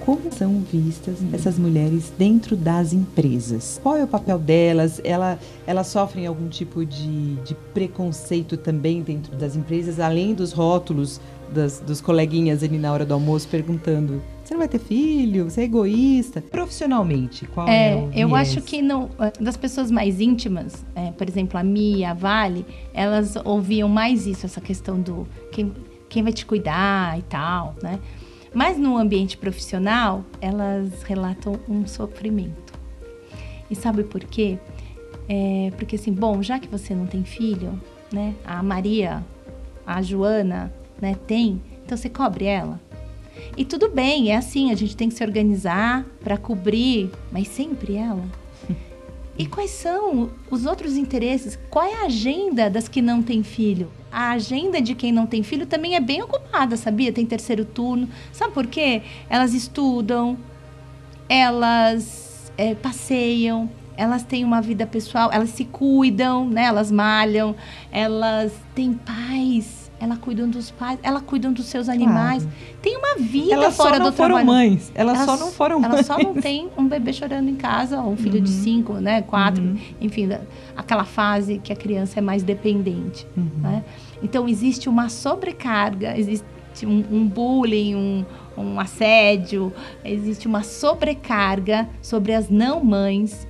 Como 0.05 0.33
são 0.33 0.61
vistas 0.61 1.19
essas 1.33 1.59
mulheres 1.59 2.13
dentro 2.17 2.57
das 2.57 2.93
empresas? 2.93 3.79
Qual 3.83 3.97
é 3.97 4.05
o 4.05 4.07
papel 4.07 4.39
delas? 4.39 5.01
Ela, 5.05 5.39
elas 5.67 5.89
sofrem 5.89 6.27
algum 6.27 6.49
tipo 6.49 6.85
de, 6.85 7.35
de 7.37 7.55
preconceito 7.75 8.57
também 8.57 9.03
dentro 9.03 9.37
das 9.37 9.55
empresas, 9.55 10.01
além 10.01 10.33
dos 10.33 10.53
rótulos 10.53 11.21
das, 11.53 11.81
dos 11.81 12.01
coleguinhas 12.01 12.63
ali 12.63 12.79
na 12.79 12.93
hora 12.93 13.05
do 13.05 13.15
almoço 13.15 13.49
perguntando: 13.49 14.23
você 14.45 14.55
não 14.55 14.61
vai 14.61 14.69
ter 14.69 14.79
filho? 14.79 15.51
Você 15.51 15.63
é 15.63 15.65
egoísta? 15.65 16.41
Profissionalmente, 16.41 17.47
qual 17.47 17.69
é, 17.69 17.93
é 17.93 17.97
o 17.97 18.11
Eu 18.15 18.35
acho 18.35 18.63
que 18.63 18.81
não, 18.81 19.11
das 19.41 19.57
pessoas 19.57 19.91
mais 19.91 20.21
íntimas, 20.21 20.85
é, 20.95 21.11
por 21.11 21.29
exemplo, 21.29 21.59
a 21.59 21.65
Mia, 21.65 22.13
a 22.13 22.15
Vale, 22.15 22.65
elas 22.95 23.35
ouviam 23.45 23.89
mais 23.89 24.27
isso, 24.27 24.47
essa 24.47 24.61
questão 24.61 25.01
do 25.01 25.27
quem, 25.51 25.73
quem 26.09 26.23
vai 26.23 26.33
te 26.33 26.47
cuidar 26.47 27.19
e 27.19 27.23
tal, 27.23 27.75
né? 27.83 27.99
Mas 28.55 28.79
no 28.79 28.97
ambiente 28.97 29.37
profissional, 29.37 30.25
elas 30.41 31.03
relatam 31.03 31.59
um 31.69 31.87
sofrimento. 31.87 32.73
E 33.69 33.75
sabe 33.75 34.05
por 34.05 34.23
quê? 34.25 34.59
É 35.29 35.73
porque 35.77 35.97
assim, 35.97 36.13
bom, 36.13 36.41
já 36.41 36.59
que 36.59 36.69
você 36.69 36.95
não 36.95 37.07
tem 37.07 37.25
filho, 37.25 37.81
né? 38.13 38.35
A 38.45 38.63
Maria, 38.63 39.25
a 39.85 40.01
Joana, 40.03 40.73
né, 41.01 41.17
tem, 41.27 41.61
então 41.85 41.97
você 41.97 42.09
cobre 42.09 42.45
ela. 42.45 42.81
E 43.57 43.65
tudo 43.65 43.91
bem, 43.91 44.31
é 44.31 44.37
assim, 44.37 44.71
a 44.71 44.75
gente 44.75 44.97
tem 44.97 45.09
que 45.09 45.15
se 45.15 45.25
organizar 45.25 46.05
para 46.23 46.37
cobrir, 46.37 47.11
mas 47.31 47.49
sempre 47.49 47.97
ela. 47.97 48.25
E 49.39 49.47
quais 49.47 49.71
são 49.71 50.31
os 50.51 50.65
outros 50.65 50.97
interesses? 50.97 51.59
Qual 51.69 51.85
é 51.85 52.03
a 52.03 52.07
agenda 52.07 52.71
das 52.71 52.89
que 52.89 53.03
não 53.03 53.23
têm 53.23 53.43
filho? 53.43 53.91
a 54.17 54.31
agenda 54.31 54.81
de 54.81 54.95
quem 54.95 55.13
não 55.13 55.27
tem 55.27 55.43
filho 55.43 55.67
também 55.67 55.95
é 55.95 56.01
bem 56.01 56.23
ocupada, 56.23 56.75
sabia? 56.79 57.13
Tem 57.13 57.27
terceiro 57.27 57.67
turno. 57.67 58.09
Sabe 58.33 58.55
por 58.55 58.67
quê? 58.67 59.03
Elas 59.29 59.53
estudam, 59.53 60.39
elas 61.29 62.51
é, 62.57 62.75
passeiam, 62.75 63.69
elas 63.95 64.23
têm 64.23 64.43
uma 64.43 64.63
vida 64.63 64.87
pessoal, 64.87 65.29
elas 65.31 65.51
se 65.51 65.67
cuidam, 65.67 66.49
né? 66.49 66.65
Elas 66.65 66.91
malham, 66.91 67.55
elas 67.93 68.55
têm 68.75 68.95
paz 68.95 69.76
ela 69.99 70.17
cuidam 70.17 70.49
dos 70.49 70.71
pais, 70.71 70.99
ela 71.03 71.21
cuidam 71.21 71.53
dos 71.53 71.67
seus 71.67 71.89
animais. 71.89 72.43
Claro. 72.43 72.59
Tem 72.83 72.97
uma 72.97 73.17
vida 73.17 73.55
elas 73.55 73.77
fora 73.77 73.99
do 73.99 74.13
trabalho. 74.13 74.47
Mães. 74.47 74.93
Elas, 74.95 75.17
elas 75.17 75.27
só 75.27 75.45
não 75.45 75.53
foram 75.53 75.81
mães. 75.81 75.93
Elas 75.93 76.07
só 76.07 76.19
não 76.19 76.35
têm 76.35 76.69
um 76.77 76.87
bebê 76.87 77.13
chorando 77.13 77.49
em 77.49 77.57
casa, 77.57 78.01
ou 78.01 78.13
um 78.13 78.17
filho 78.17 78.37
uhum. 78.37 78.45
de 78.45 78.51
cinco, 78.51 78.95
né, 78.95 79.23
quatro, 79.23 79.63
uhum. 79.63 79.79
enfim, 80.01 80.29
aquela 80.77 81.05
fase 81.05 81.59
que 81.59 81.73
a 81.73 81.77
criança 81.77 82.19
é 82.19 82.23
mais 82.23 82.43
dependente. 82.43 83.27
Uhum. 83.37 83.49
Né? 83.59 83.85
Então 84.23 84.49
existe 84.49 84.89
uma 84.89 85.09
sobrecarga, 85.09 86.17
existe 86.17 86.45
um, 86.85 87.05
um 87.11 87.27
bullying, 87.27 87.95
um, 87.95 88.25
um 88.57 88.81
assédio, 88.81 89.73
existe 90.05 90.47
uma 90.47 90.63
sobrecarga 90.63 91.89
sobre 92.03 92.35
as 92.35 92.51
não 92.51 92.85
mães 92.85 93.47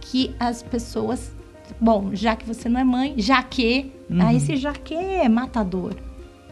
que 0.00 0.34
as 0.38 0.62
pessoas 0.62 1.33
bom, 1.80 2.10
já 2.14 2.36
que 2.36 2.46
você 2.46 2.68
não 2.68 2.80
é 2.80 2.84
mãe, 2.84 3.14
já 3.16 3.42
que. 3.42 3.92
Uhum. 4.08 4.26
Aí 4.26 4.36
esse 4.36 4.56
já 4.56 4.72
que 4.72 4.94
é 4.94 5.28
matador. 5.28 5.94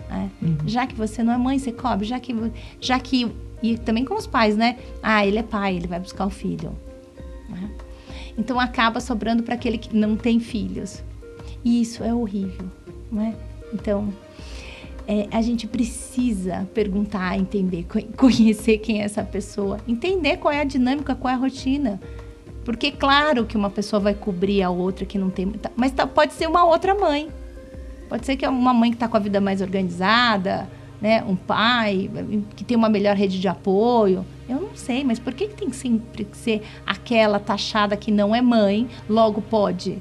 Né? 0.08 0.30
Uhum. 0.40 0.56
Já 0.66 0.86
que 0.86 0.94
você 0.94 1.22
não 1.22 1.32
é 1.32 1.38
mãe, 1.38 1.58
você 1.58 1.72
cobre. 1.72 2.04
Já 2.04 2.18
que, 2.20 2.34
já 2.80 2.98
que. 2.98 3.30
E 3.62 3.78
também 3.78 4.04
com 4.04 4.14
os 4.14 4.26
pais, 4.26 4.56
né? 4.56 4.78
Ah, 5.02 5.24
ele 5.26 5.38
é 5.38 5.42
pai, 5.42 5.76
ele 5.76 5.86
vai 5.86 6.00
buscar 6.00 6.26
o 6.26 6.30
filho. 6.30 6.76
Né? 7.48 7.70
Então 8.36 8.58
acaba 8.58 9.00
sobrando 9.00 9.42
para 9.42 9.54
aquele 9.54 9.78
que 9.78 9.94
não 9.96 10.16
tem 10.16 10.40
filhos. 10.40 11.02
E 11.64 11.80
isso 11.80 12.02
é 12.02 12.12
horrível. 12.12 12.66
Né? 13.10 13.34
Então. 13.72 14.12
É, 15.04 15.26
a 15.32 15.42
gente 15.42 15.66
precisa 15.66 16.68
perguntar, 16.72 17.36
entender, 17.36 17.84
conhecer 18.16 18.78
quem 18.78 19.02
é 19.02 19.04
essa 19.04 19.24
pessoa, 19.24 19.78
entender 19.86 20.36
qual 20.36 20.54
é 20.54 20.60
a 20.60 20.64
dinâmica, 20.64 21.12
qual 21.16 21.32
é 21.32 21.34
a 21.34 21.38
rotina. 21.38 22.00
Porque 22.64 22.92
claro 22.92 23.44
que 23.44 23.56
uma 23.56 23.70
pessoa 23.70 23.98
vai 23.98 24.14
cobrir 24.14 24.62
a 24.62 24.70
outra 24.70 25.04
que 25.04 25.18
não 25.18 25.30
tem 25.30 25.52
mas 25.76 25.92
tá, 25.92 26.06
pode 26.06 26.32
ser 26.32 26.46
uma 26.46 26.64
outra 26.64 26.94
mãe. 26.94 27.28
Pode 28.08 28.26
ser 28.26 28.36
que 28.36 28.44
é 28.44 28.48
uma 28.48 28.74
mãe 28.74 28.90
que 28.90 28.96
está 28.96 29.08
com 29.08 29.16
a 29.16 29.20
vida 29.20 29.40
mais 29.40 29.60
organizada, 29.60 30.68
né? 31.00 31.24
Um 31.24 31.34
pai 31.34 32.10
que 32.54 32.62
tem 32.62 32.76
uma 32.76 32.88
melhor 32.88 33.16
rede 33.16 33.40
de 33.40 33.48
apoio. 33.48 34.24
Eu 34.48 34.60
não 34.60 34.76
sei, 34.76 35.02
mas 35.02 35.18
por 35.18 35.32
que, 35.32 35.48
que 35.48 35.54
tem 35.54 35.72
sempre 35.72 36.24
que 36.24 36.36
ser 36.36 36.62
aquela 36.86 37.40
taxada 37.40 37.96
que 37.96 38.12
não 38.12 38.34
é 38.34 38.40
mãe, 38.42 38.88
logo 39.08 39.40
pode? 39.40 39.98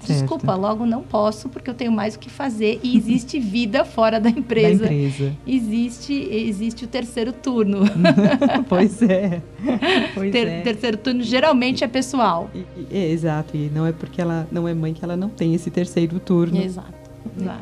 Certo. 0.00 0.20
Desculpa, 0.20 0.54
logo 0.54 0.86
não 0.86 1.02
posso 1.02 1.48
porque 1.48 1.68
eu 1.68 1.74
tenho 1.74 1.92
mais 1.92 2.14
o 2.14 2.18
que 2.18 2.30
fazer 2.30 2.80
e 2.82 2.96
existe 2.96 3.38
vida 3.40 3.84
fora 3.84 4.20
da 4.20 4.30
empresa. 4.30 4.86
Da 4.86 4.92
empresa. 4.92 5.32
Existe, 5.46 6.12
existe 6.14 6.84
o 6.84 6.88
terceiro 6.88 7.32
turno. 7.32 7.80
pois 8.68 9.02
é. 9.02 9.42
Pois 10.14 10.32
Ter, 10.32 10.46
é. 10.46 10.60
Terceiro 10.62 10.96
turno 10.96 11.22
geralmente 11.22 11.84
é 11.84 11.88
pessoal. 11.88 12.50
E, 12.54 12.58
e, 12.58 12.86
é, 12.90 13.10
exato, 13.10 13.56
e 13.56 13.70
não 13.74 13.86
é 13.86 13.92
porque 13.92 14.20
ela 14.20 14.46
não 14.50 14.66
é 14.66 14.74
mãe 14.74 14.94
que 14.94 15.04
ela 15.04 15.16
não 15.16 15.28
tem 15.28 15.54
esse 15.54 15.70
terceiro 15.70 16.18
turno. 16.18 16.60
Exato, 16.60 16.92
exato. 17.38 17.60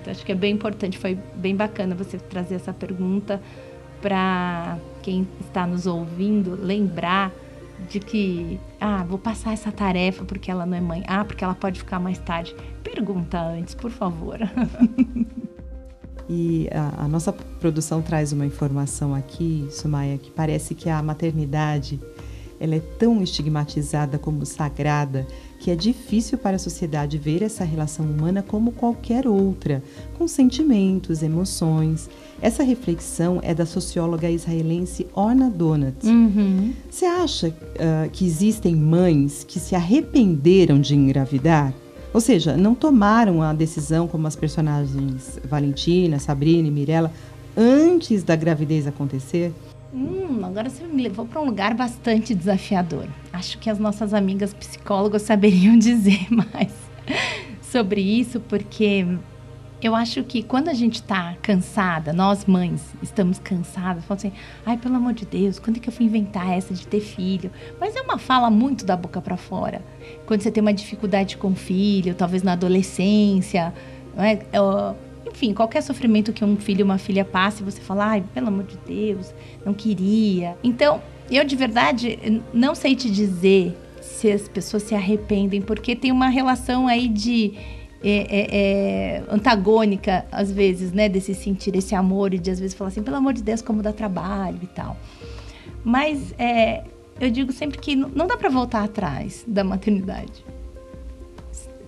Então, 0.00 0.12
acho 0.12 0.24
que 0.24 0.32
é 0.32 0.34
bem 0.34 0.52
importante, 0.52 0.98
foi 0.98 1.18
bem 1.34 1.54
bacana 1.54 1.94
você 1.94 2.16
trazer 2.18 2.56
essa 2.56 2.72
pergunta 2.72 3.40
para 4.00 4.76
quem 5.00 5.26
está 5.40 5.66
nos 5.66 5.86
ouvindo 5.86 6.58
lembrar 6.60 7.32
de 7.88 8.00
que, 8.00 8.60
ah, 8.80 9.04
vou 9.04 9.18
passar 9.18 9.52
essa 9.52 9.70
tarefa 9.70 10.24
porque 10.24 10.50
ela 10.50 10.64
não 10.64 10.76
é 10.76 10.80
mãe, 10.80 11.02
ah, 11.06 11.24
porque 11.24 11.44
ela 11.44 11.54
pode 11.54 11.80
ficar 11.80 11.98
mais 11.98 12.18
tarde. 12.18 12.54
Pergunta 12.82 13.40
antes, 13.40 13.74
por 13.74 13.90
favor. 13.90 14.38
E 16.28 16.68
a, 16.72 17.04
a, 17.04 17.08
nossa 17.08 17.32
produção 17.32 18.00
traz 18.00 18.32
uma 18.32 18.46
informação 18.46 19.14
aqui, 19.14 19.66
Sumaya, 19.70 20.16
que 20.16 20.30
parece 20.30 20.74
que 20.74 20.88
a 20.88 21.02
maternidade 21.02 22.00
ela 22.60 22.76
é 22.76 22.80
tão 22.80 23.20
estigmatizada 23.22 24.18
como 24.18 24.46
sagrada 24.46 25.26
que 25.62 25.70
é 25.70 25.76
difícil 25.76 26.36
para 26.36 26.56
a 26.56 26.58
sociedade 26.58 27.16
ver 27.16 27.40
essa 27.40 27.62
relação 27.62 28.04
humana 28.04 28.42
como 28.42 28.72
qualquer 28.72 29.28
outra, 29.28 29.80
com 30.18 30.26
sentimentos, 30.26 31.22
emoções. 31.22 32.10
Essa 32.40 32.64
reflexão 32.64 33.38
é 33.44 33.54
da 33.54 33.64
socióloga 33.64 34.28
israelense 34.28 35.06
Orna 35.14 35.48
Donat. 35.48 36.04
Uhum. 36.04 36.72
Você 36.90 37.04
acha 37.06 37.50
uh, 37.50 38.10
que 38.10 38.26
existem 38.26 38.74
mães 38.74 39.44
que 39.44 39.60
se 39.60 39.76
arrependeram 39.76 40.80
de 40.80 40.96
engravidar? 40.96 41.72
Ou 42.12 42.20
seja, 42.20 42.56
não 42.56 42.74
tomaram 42.74 43.40
a 43.40 43.52
decisão 43.52 44.08
como 44.08 44.26
as 44.26 44.34
personagens 44.34 45.38
Valentina, 45.44 46.18
Sabrina 46.18 46.66
e 46.66 46.72
Mirella 46.72 47.12
antes 47.56 48.24
da 48.24 48.34
gravidez 48.34 48.88
acontecer? 48.88 49.52
Hum, 49.94 50.40
agora 50.42 50.70
você 50.70 50.84
me 50.84 51.02
levou 51.02 51.26
para 51.26 51.40
um 51.40 51.44
lugar 51.44 51.74
bastante 51.74 52.34
desafiador. 52.34 53.06
Acho 53.30 53.58
que 53.58 53.68
as 53.68 53.78
nossas 53.78 54.14
amigas 54.14 54.54
psicólogas 54.54 55.22
saberiam 55.22 55.76
dizer 55.78 56.26
mais 56.30 56.72
sobre 57.60 58.00
isso, 58.00 58.40
porque 58.40 59.06
eu 59.82 59.94
acho 59.94 60.22
que 60.24 60.42
quando 60.42 60.68
a 60.68 60.74
gente 60.74 60.94
está 60.94 61.36
cansada, 61.42 62.12
nós 62.12 62.46
mães 62.46 62.82
estamos 63.02 63.38
cansadas, 63.38 64.04
falamos 64.04 64.24
assim, 64.24 64.32
ai, 64.64 64.78
pelo 64.78 64.96
amor 64.96 65.12
de 65.12 65.26
Deus, 65.26 65.58
quando 65.58 65.76
é 65.76 65.80
que 65.80 65.88
eu 65.90 65.92
fui 65.92 66.06
inventar 66.06 66.50
essa 66.50 66.72
de 66.72 66.86
ter 66.86 67.00
filho? 67.00 67.50
Mas 67.78 67.94
é 67.94 68.00
uma 68.00 68.16
fala 68.16 68.48
muito 68.48 68.86
da 68.86 68.96
boca 68.96 69.20
para 69.20 69.36
fora. 69.36 69.82
Quando 70.24 70.40
você 70.40 70.50
tem 70.50 70.62
uma 70.62 70.72
dificuldade 70.72 71.36
com 71.36 71.48
o 71.48 71.54
filho, 71.54 72.14
talvez 72.14 72.42
na 72.42 72.52
adolescência, 72.52 73.74
não 74.16 74.24
é? 74.24 74.38
Enfim, 75.32 75.54
qualquer 75.54 75.82
sofrimento 75.82 76.32
que 76.32 76.44
um 76.44 76.56
filho 76.56 76.80
ou 76.80 76.84
uma 76.84 76.98
filha 76.98 77.24
passe, 77.24 77.62
você 77.62 77.80
fala, 77.80 78.06
ai, 78.06 78.24
pelo 78.34 78.48
amor 78.48 78.64
de 78.64 78.76
Deus, 78.86 79.34
não 79.64 79.72
queria. 79.72 80.56
Então, 80.62 81.00
eu 81.30 81.44
de 81.44 81.56
verdade 81.56 82.42
não 82.52 82.74
sei 82.74 82.94
te 82.94 83.10
dizer 83.10 83.76
se 84.00 84.30
as 84.30 84.48
pessoas 84.48 84.82
se 84.82 84.94
arrependem, 84.94 85.62
porque 85.62 85.96
tem 85.96 86.12
uma 86.12 86.28
relação 86.28 86.86
aí 86.86 87.08
de. 87.08 87.54
É, 88.04 88.10
é, 88.10 88.48
é, 88.50 89.22
antagônica, 89.30 90.26
às 90.32 90.50
vezes, 90.50 90.92
né? 90.92 91.08
Desse 91.08 91.36
sentir 91.36 91.76
esse 91.76 91.94
amor 91.94 92.34
e 92.34 92.38
de 92.38 92.50
às 92.50 92.58
vezes 92.58 92.74
falar 92.74 92.88
assim, 92.88 93.00
pelo 93.00 93.16
amor 93.16 93.32
de 93.32 93.44
Deus, 93.44 93.62
como 93.62 93.80
dá 93.80 93.92
trabalho 93.92 94.58
e 94.60 94.66
tal. 94.66 94.96
Mas 95.84 96.34
é, 96.36 96.82
eu 97.20 97.30
digo 97.30 97.52
sempre 97.52 97.78
que 97.78 97.94
não 97.94 98.26
dá 98.26 98.36
para 98.36 98.48
voltar 98.48 98.82
atrás 98.82 99.44
da 99.46 99.62
maternidade. 99.62 100.44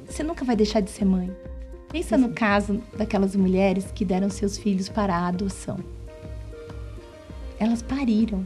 Você 0.09 0.23
nunca 0.23 0.45
vai 0.45 0.55
deixar 0.55 0.79
de 0.79 0.91
ser 0.91 1.05
mãe. 1.05 1.29
Pensa 1.95 2.19
no 2.19 2.31
caso 2.31 2.83
daquelas 2.99 3.37
mulheres 3.37 3.93
que 3.95 4.05
deram 4.05 4.29
seus 4.29 4.59
filhos 4.59 4.89
para 4.89 5.15
a 5.15 5.29
adoção. 5.29 5.79
Elas 7.57 7.83
pariram. 7.83 8.45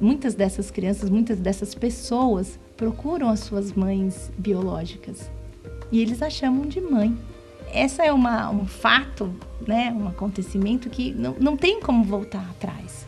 Muitas 0.00 0.34
dessas 0.34 0.68
crianças, 0.68 1.08
muitas 1.08 1.38
dessas 1.38 1.76
pessoas 1.76 2.58
procuram 2.76 3.28
as 3.28 3.38
suas 3.38 3.72
mães 3.72 4.32
biológicas 4.36 5.30
e 5.92 6.00
eles 6.00 6.20
a 6.20 6.28
chamam 6.28 6.66
de 6.66 6.80
mãe. 6.80 7.16
Essa 7.72 8.04
é 8.04 8.12
uma, 8.12 8.50
um 8.50 8.66
fato, 8.66 9.32
né, 9.64 9.94
um 9.96 10.08
acontecimento 10.08 10.90
que 10.90 11.12
não, 11.12 11.36
não 11.38 11.56
tem 11.56 11.80
como 11.80 12.02
voltar 12.02 12.50
atrás. 12.50 13.06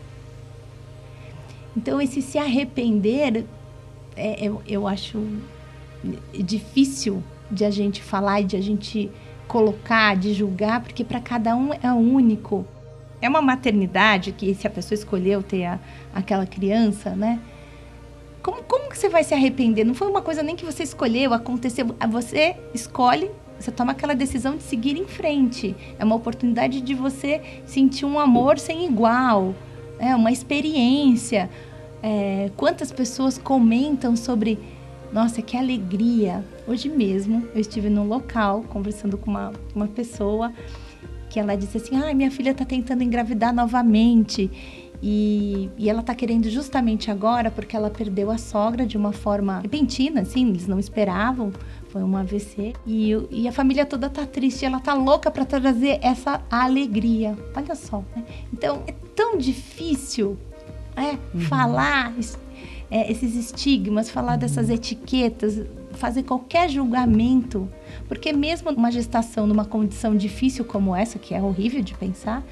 Então, 1.75 1.99
esse 1.99 2.21
se 2.21 2.37
arrepender, 2.37 3.45
é, 4.15 4.41
eu, 4.41 4.61
eu 4.65 4.87
acho 4.87 5.21
difícil 6.33 7.21
de 7.51 7.65
a 7.65 7.69
gente 7.69 8.01
falar 8.01 8.39
e 8.39 8.45
de 8.45 8.55
a 8.55 8.61
gente 8.61 9.11
colocar, 9.49 10.15
de 10.15 10.31
julgar, 10.33 10.79
porque 10.81 11.03
para 11.03 11.19
cada 11.19 11.55
um 11.55 11.73
é 11.73 11.91
único. 11.91 12.65
é 13.21 13.27
uma 13.27 13.41
maternidade 13.41 14.31
que 14.31 14.53
se 14.53 14.65
a 14.65 14.69
pessoa 14.69 14.95
escolheu 14.95 15.43
ter 15.43 15.65
a, 15.65 15.79
aquela 16.15 16.45
criança, 16.45 17.09
né? 17.09 17.39
Como, 18.41 18.63
como 18.63 18.89
que 18.89 18.97
você 18.97 19.09
vai 19.09 19.23
se 19.25 19.33
arrepender? 19.33 19.83
Não 19.83 19.93
foi 19.93 20.07
uma 20.07 20.21
coisa 20.21 20.41
nem 20.41 20.55
que 20.55 20.63
você 20.63 20.83
escolheu, 20.83 21.33
aconteceu. 21.33 21.87
Você 22.09 22.55
escolhe, 22.73 23.29
você 23.59 23.71
toma 23.71 23.91
aquela 23.91 24.15
decisão 24.15 24.55
de 24.55 24.63
seguir 24.63 24.95
em 24.95 25.05
frente. 25.05 25.75
É 25.97 26.05
uma 26.05 26.15
oportunidade 26.15 26.79
de 26.79 26.93
você 26.93 27.41
sentir 27.65 28.05
um 28.05 28.17
amor 28.17 28.57
sem 28.57 28.85
igual, 28.85 29.53
é 29.97 30.15
uma 30.15 30.31
experiência. 30.31 31.49
É, 32.01 32.49
quantas 32.55 32.91
pessoas 32.91 33.37
comentam 33.37 34.15
sobre, 34.15 34.57
nossa, 35.11 35.41
que 35.41 35.57
alegria. 35.57 36.45
Hoje 36.69 36.87
mesmo 36.87 37.47
eu 37.55 37.59
estive 37.59 37.89
num 37.89 38.07
local 38.07 38.63
conversando 38.69 39.17
com 39.17 39.31
uma, 39.31 39.51
uma 39.73 39.87
pessoa 39.87 40.53
que 41.27 41.39
ela 41.39 41.55
disse 41.55 41.77
assim: 41.77 41.95
ah, 41.95 42.13
minha 42.13 42.29
filha 42.29 42.51
está 42.51 42.63
tentando 42.63 43.03
engravidar 43.03 43.51
novamente. 43.51 44.51
E, 45.01 45.69
e 45.77 45.89
ela 45.89 46.01
está 46.01 46.13
querendo 46.13 46.47
justamente 46.49 47.09
agora 47.09 47.49
porque 47.49 47.75
ela 47.75 47.89
perdeu 47.89 48.29
a 48.29 48.37
sogra 48.37 48.85
de 48.85 48.97
uma 48.97 49.13
forma 49.13 49.61
repentina, 49.61 50.21
assim, 50.21 50.49
eles 50.49 50.67
não 50.67 50.77
esperavam, 50.77 51.51
foi 51.87 52.03
um 52.03 52.15
AVC. 52.15 52.73
E, 52.85 53.13
e 53.31 53.47
a 53.47 53.51
família 53.51 53.85
toda 53.85 54.07
tá 54.07 54.25
triste, 54.27 54.63
ela 54.63 54.79
tá 54.79 54.93
louca 54.93 55.31
para 55.31 55.45
trazer 55.45 55.97
essa 56.03 56.39
alegria. 56.51 57.35
Olha 57.55 57.73
só, 57.73 58.03
né? 58.15 58.23
Então 58.53 58.83
é 58.85 58.93
tão 59.15 59.37
difícil 59.39 60.37
é, 60.95 61.17
uhum. 61.33 61.41
falar 61.47 62.13
é, 62.91 63.11
esses 63.11 63.35
estigmas, 63.35 64.09
falar 64.09 64.33
uhum. 64.33 64.39
dessas 64.39 64.69
etiquetas, 64.69 65.63
fazer 65.99 66.23
qualquer 66.23 66.69
julgamento, 66.69 67.69
porque 68.07 68.31
mesmo 68.33 68.71
uma 68.71 68.91
gestação 68.91 69.45
numa 69.45 69.65
condição 69.65 70.15
difícil 70.15 70.63
como 70.65 70.95
essa, 70.95 71.19
que 71.19 71.35
é 71.35 71.41
horrível 71.41 71.81
de 71.83 71.93
pensar, 71.93 72.43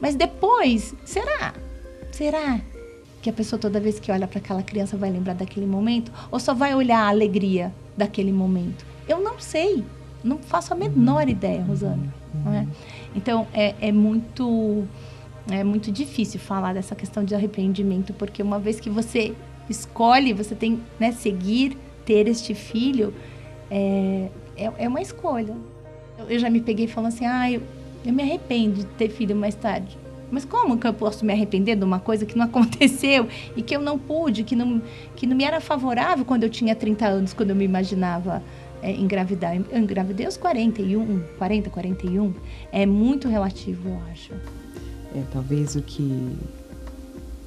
mas 0.00 0.14
depois, 0.14 0.94
será? 1.04 1.54
Será 2.12 2.60
que 3.22 3.30
a 3.30 3.32
pessoa 3.32 3.58
toda 3.58 3.80
vez 3.80 3.98
que 3.98 4.12
olha 4.12 4.28
para 4.28 4.38
aquela 4.38 4.62
criança 4.62 4.96
vai 4.96 5.10
lembrar 5.10 5.34
daquele 5.34 5.66
momento 5.66 6.12
ou 6.30 6.38
só 6.38 6.52
vai 6.52 6.74
olhar 6.74 6.98
a 6.98 7.08
alegria 7.08 7.72
daquele 7.96 8.32
momento? 8.32 8.84
Eu 9.08 9.20
não 9.20 9.40
sei, 9.40 9.84
não 10.22 10.38
faço 10.38 10.72
a 10.74 10.76
menor 10.76 11.28
ideia, 11.28 11.62
Rosana. 11.62 12.12
É? 12.46 12.66
Então 13.14 13.46
é, 13.52 13.74
é 13.80 13.92
muito 13.92 14.84
é 15.50 15.62
muito 15.62 15.90
difícil 15.92 16.40
falar 16.40 16.72
dessa 16.72 16.94
questão 16.94 17.24
de 17.24 17.34
arrependimento 17.34 18.12
porque 18.14 18.42
uma 18.42 18.58
vez 18.58 18.80
que 18.80 18.88
você 18.88 19.34
escolhe, 19.68 20.32
você 20.32 20.54
tem 20.54 20.80
né, 20.98 21.12
seguir 21.12 21.76
ter 22.04 22.28
este 22.28 22.54
filho 22.54 23.12
é, 23.70 24.28
é, 24.56 24.72
é 24.78 24.88
uma 24.88 25.00
escolha. 25.00 25.54
Eu, 26.28 26.38
já 26.38 26.50
me 26.50 26.60
peguei 26.60 26.86
falando 26.86 27.12
assim, 27.12 27.24
ah, 27.24 27.50
eu, 27.50 27.62
eu 28.04 28.12
me 28.12 28.22
arrependo 28.22 28.80
de 28.80 28.84
ter 28.84 29.08
filho 29.08 29.34
mais 29.34 29.54
tarde. 29.54 29.96
Mas 30.30 30.44
como 30.44 30.78
que 30.78 30.86
eu 30.86 30.94
posso 30.94 31.24
me 31.24 31.32
arrepender 31.32 31.76
de 31.76 31.84
uma 31.84 32.00
coisa 32.00 32.24
que 32.24 32.36
não 32.36 32.44
aconteceu 32.46 33.28
e 33.56 33.62
que 33.62 33.74
eu 33.74 33.80
não 33.80 33.98
pude, 33.98 34.44
que 34.44 34.56
não, 34.56 34.80
que 35.16 35.26
não 35.26 35.36
me 35.36 35.44
era 35.44 35.60
favorável 35.60 36.24
quando 36.24 36.44
eu 36.44 36.50
tinha 36.50 36.74
30 36.74 37.06
anos, 37.06 37.32
quando 37.32 37.50
eu 37.50 37.56
me 37.56 37.64
imaginava 37.64 38.42
é, 38.82 38.90
engravidar? 38.92 39.56
Eu 39.70 39.78
engravidei 39.78 40.26
aos 40.26 40.36
41, 40.36 41.22
40, 41.38 41.70
41. 41.70 42.34
É 42.70 42.84
muito 42.86 43.28
relativo, 43.28 43.88
eu 43.88 44.00
acho. 44.10 44.32
É, 45.14 45.22
talvez 45.32 45.76
o 45.76 45.82
que 45.82 46.36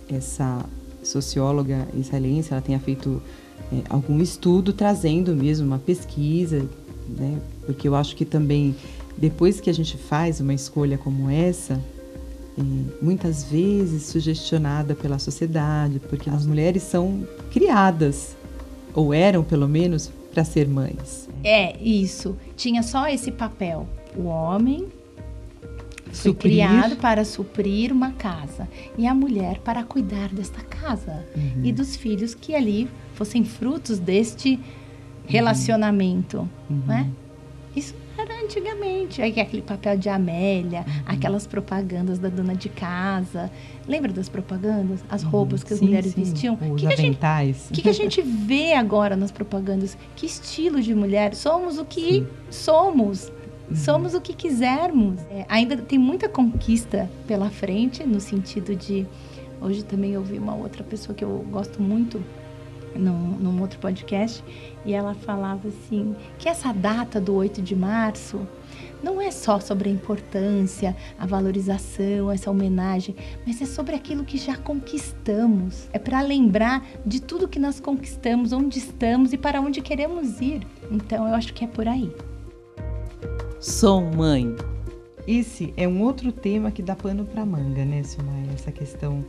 essa 0.10 0.64
socióloga 1.04 1.88
israelense 1.94 2.52
ela 2.52 2.62
tenha 2.62 2.80
feito 2.80 3.22
é, 3.72 3.82
algum 3.90 4.22
estudo 4.22 4.74
trazendo 4.74 5.36
mesmo 5.36 5.66
uma 5.66 5.80
pesquisa, 5.80 6.66
né? 7.10 7.40
Porque 7.66 7.88
eu 7.88 7.96
acho 7.96 8.16
que 8.16 8.26
também 8.26 8.76
depois 9.18 9.60
que 9.60 9.70
a 9.70 9.74
gente 9.74 9.98
faz 9.98 10.40
uma 10.40 10.54
escolha 10.54 10.98
como 10.98 11.30
essa, 11.30 11.82
é, 12.58 12.62
muitas 13.02 13.44
vezes 13.44 14.04
sugestionada 14.04 14.96
pela 14.96 15.20
sociedade, 15.20 16.00
porque 16.00 16.30
as 16.30 16.46
mulheres 16.46 16.84
são 16.84 17.28
criadas 17.52 18.36
ou 18.94 19.14
eram 19.14 19.44
pelo 19.44 19.68
menos 19.68 20.12
para 20.34 20.44
ser 20.44 20.68
mães. 20.68 21.30
É 21.44 21.78
isso. 21.82 22.36
Tinha 22.56 22.84
só 22.84 23.08
esse 23.08 23.32
papel. 23.32 23.88
O 24.16 24.24
homem 24.24 24.88
foi 26.06 26.32
suprir. 26.32 26.38
criado 26.38 26.96
para 26.98 27.26
suprir 27.26 27.92
uma 27.92 28.12
casa 28.12 28.68
e 28.98 29.06
a 29.06 29.14
mulher 29.14 29.60
para 29.60 29.84
cuidar 29.84 30.30
desta 30.30 30.62
casa 30.62 31.26
uhum. 31.36 31.62
e 31.64 31.72
dos 31.72 31.96
filhos 31.96 32.34
que 32.34 32.56
ali 32.56 32.90
fossem 33.16 33.44
frutos 33.44 34.00
deste 34.00 34.60
relacionamento, 35.28 36.48
uhum. 36.70 36.82
né? 36.86 37.10
Isso 37.76 37.96
era 38.18 38.44
antigamente. 38.44 39.22
Aí 39.22 39.40
aquele 39.40 39.62
papel 39.62 39.98
de 39.98 40.08
Amélia, 40.08 40.86
uhum. 40.88 41.04
aquelas 41.06 41.46
propagandas 41.46 42.18
da 42.20 42.30
dona 42.30 42.56
de 42.56 42.70
casa. 42.70 43.52
Lembra 43.88 44.12
das 44.12 44.30
propagandas? 44.30 45.04
As 45.10 45.24
uhum. 45.24 45.30
roupas 45.30 45.64
que 45.64 45.74
as 45.74 45.80
sim, 45.80 45.86
mulheres 45.86 46.14
sim. 46.14 46.24
vestiam? 46.24 46.58
Os 46.74 46.82
que 46.82 46.88
aventais. 46.88 47.68
O 47.70 47.74
que, 47.74 47.82
que, 47.82 47.90
a 47.90 47.94
gente 47.94 48.22
vê 48.22 48.74
agora 48.74 49.16
nas 49.16 49.32
propagandas? 49.32 49.98
Que 50.16 50.26
estilo 50.26 50.82
de 50.82 50.96
mulher? 50.96 51.36
Somos 51.36 51.78
o 51.78 51.86
que 51.86 52.22
sim. 52.22 52.28
somos. 52.50 53.32
Uhum. 53.70 53.76
Somos 53.76 54.14
o 54.14 54.22
que 54.22 54.34
quisermos. 54.34 55.20
É, 55.30 55.46
ainda 55.50 55.76
tem 55.76 56.00
muita 56.00 56.30
conquista 56.30 57.10
pela 57.28 57.50
frente, 57.50 58.04
no 58.04 58.20
sentido 58.20 58.76
de. 58.76 59.06
Hoje 59.60 59.84
também 59.84 60.16
ouvi 60.18 60.38
uma 60.38 60.54
outra 60.54 60.84
pessoa 60.84 61.16
que 61.16 61.24
eu 61.24 61.46
gosto 61.50 61.82
muito, 61.82 62.22
num, 62.96 63.38
num 63.38 63.62
outro 63.62 63.80
podcast, 63.80 64.44
e 64.86 64.94
ela 64.94 65.14
falava 65.14 65.68
assim: 65.68 66.16
que 66.38 66.50
essa 66.50 66.72
data 66.72 67.20
do 67.20 67.34
8 67.36 67.62
de 67.62 67.76
março 67.76 68.48
não 69.04 69.22
é 69.22 69.30
só 69.30 69.60
sobre 69.60 69.90
a 69.90 69.92
importância, 69.92 70.96
a 71.20 71.26
valorização, 71.26 72.32
essa 72.32 72.50
homenagem, 72.50 73.16
mas 73.46 73.62
é 73.62 73.66
sobre 73.66 73.96
aquilo 73.96 74.24
que 74.24 74.38
já 74.38 74.58
conquistamos. 74.58 75.88
É 75.94 76.00
para 76.00 76.22
lembrar 76.22 76.84
de 77.06 77.22
tudo 77.22 77.48
que 77.48 77.60
nós 77.60 77.80
conquistamos, 77.80 78.52
onde 78.52 78.80
estamos 78.80 79.34
e 79.34 79.38
para 79.38 79.62
onde 79.62 79.82
queremos 79.82 80.42
ir. 80.42 80.66
Então 80.90 81.28
eu 81.28 81.36
acho 81.36 81.54
que 81.54 81.64
é 81.64 81.68
por 81.68 81.88
aí. 81.88 82.12
Sou 83.60 84.02
mãe. 84.02 84.56
Esse 85.28 85.74
é 85.76 85.88
um 85.88 86.02
outro 86.02 86.32
tema 86.32 86.70
que 86.70 86.84
dá 86.84 86.96
pano 86.96 87.26
para 87.26 87.46
manga, 87.46 87.84
né, 87.84 88.04
Silmaia? 88.04 88.52
Essa 88.54 88.72
questão 88.72 89.26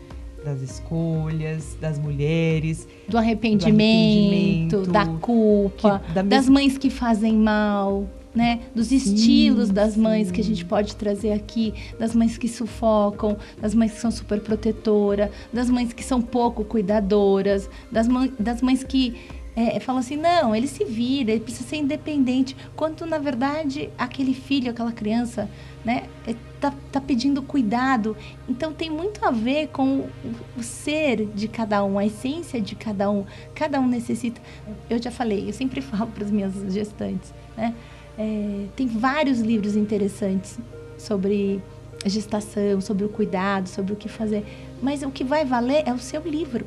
das 0.46 0.62
escolhas, 0.62 1.76
das 1.80 1.98
mulheres, 1.98 2.86
do 3.08 3.18
arrependimento, 3.18 4.70
do 4.70 4.76
arrependimento 4.76 4.92
da 4.92 5.06
culpa, 5.18 5.98
que, 6.06 6.12
da 6.14 6.22
das 6.22 6.48
mães 6.48 6.78
que 6.78 6.88
fazem 6.88 7.34
mal, 7.34 8.08
né? 8.32 8.60
Dos 8.72 8.92
estilos 8.92 9.68
sim, 9.68 9.74
das 9.74 9.96
mães 9.96 10.28
sim. 10.28 10.34
que 10.34 10.40
a 10.40 10.44
gente 10.44 10.64
pode 10.64 10.94
trazer 10.94 11.32
aqui, 11.32 11.74
das 11.98 12.14
mães 12.14 12.38
que 12.38 12.46
sufocam, 12.46 13.36
das 13.60 13.74
mães 13.74 13.94
que 13.94 14.00
são 14.00 14.12
super 14.12 14.40
protetoras, 14.40 15.30
das 15.52 15.68
mães 15.68 15.92
que 15.92 16.04
são 16.04 16.22
pouco 16.22 16.62
cuidadoras, 16.64 17.68
das, 17.90 18.06
mães, 18.06 18.30
das 18.38 18.62
mães 18.62 18.84
que 18.84 19.16
é, 19.56 19.80
falam 19.80 19.98
assim, 19.98 20.16
não, 20.16 20.54
ele 20.54 20.68
se 20.68 20.84
vira, 20.84 21.32
ele 21.32 21.40
precisa 21.40 21.68
ser 21.68 21.76
independente. 21.76 22.54
Quando, 22.76 23.04
na 23.04 23.18
verdade, 23.18 23.90
aquele 23.98 24.34
filho, 24.34 24.70
aquela 24.70 24.92
criança, 24.92 25.50
né, 25.84 26.04
é, 26.04 26.15
tá, 26.60 26.72
tá 26.90 27.00
pedindo 27.00 27.42
cuidado. 27.42 28.16
Então, 28.48 28.72
tem 28.72 28.90
muito 28.90 29.24
a 29.24 29.30
ver 29.30 29.68
com 29.68 30.00
o, 30.00 30.10
o 30.58 30.62
ser 30.62 31.26
de 31.26 31.48
cada 31.48 31.84
um, 31.84 31.98
a 31.98 32.06
essência 32.06 32.60
de 32.60 32.74
cada 32.74 33.10
um. 33.10 33.24
Cada 33.54 33.80
um 33.80 33.86
necessita... 33.86 34.40
Eu 34.88 35.00
já 35.00 35.10
falei, 35.10 35.48
eu 35.48 35.52
sempre 35.52 35.80
falo 35.82 36.10
para 36.10 36.24
as 36.24 36.30
minhas 36.30 36.54
gestantes, 36.72 37.32
né? 37.56 37.74
É, 38.18 38.66
tem 38.74 38.86
vários 38.86 39.40
livros 39.40 39.76
interessantes 39.76 40.58
sobre 40.96 41.62
a 42.04 42.08
gestação, 42.08 42.80
sobre 42.80 43.04
o 43.04 43.08
cuidado, 43.08 43.68
sobre 43.68 43.92
o 43.92 43.96
que 43.96 44.08
fazer. 44.08 44.44
Mas 44.80 45.02
o 45.02 45.10
que 45.10 45.24
vai 45.24 45.44
valer 45.44 45.82
é 45.86 45.92
o 45.92 45.98
seu 45.98 46.22
livro. 46.22 46.66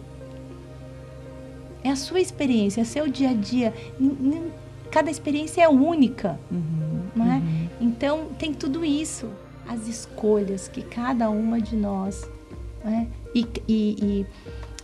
É 1.83 1.89
a 1.89 1.95
sua 1.95 2.19
experiência, 2.19 2.81
é 2.81 2.83
seu 2.83 3.07
dia 3.07 3.29
a 3.29 3.33
dia. 3.33 3.73
Cada 4.91 5.09
experiência 5.09 5.61
é 5.61 5.69
única, 5.69 6.39
uhum, 6.51 7.01
não 7.15 7.31
é? 7.31 7.37
Uhum. 7.37 7.69
Então 7.79 8.25
tem 8.37 8.53
tudo 8.53 8.83
isso, 8.83 9.29
as 9.69 9.87
escolhas 9.87 10.67
que 10.67 10.81
cada 10.81 11.29
uma 11.29 11.61
de 11.61 11.75
nós, 11.75 12.27
né? 12.83 13.07
E, 13.35 13.45
e, 13.67 14.25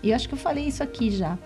e, 0.04 0.10
eu 0.10 0.16
acho 0.16 0.28
que 0.30 0.36
eu 0.36 0.38
falei 0.38 0.66
isso 0.66 0.84
aqui 0.84 1.10
já. 1.10 1.40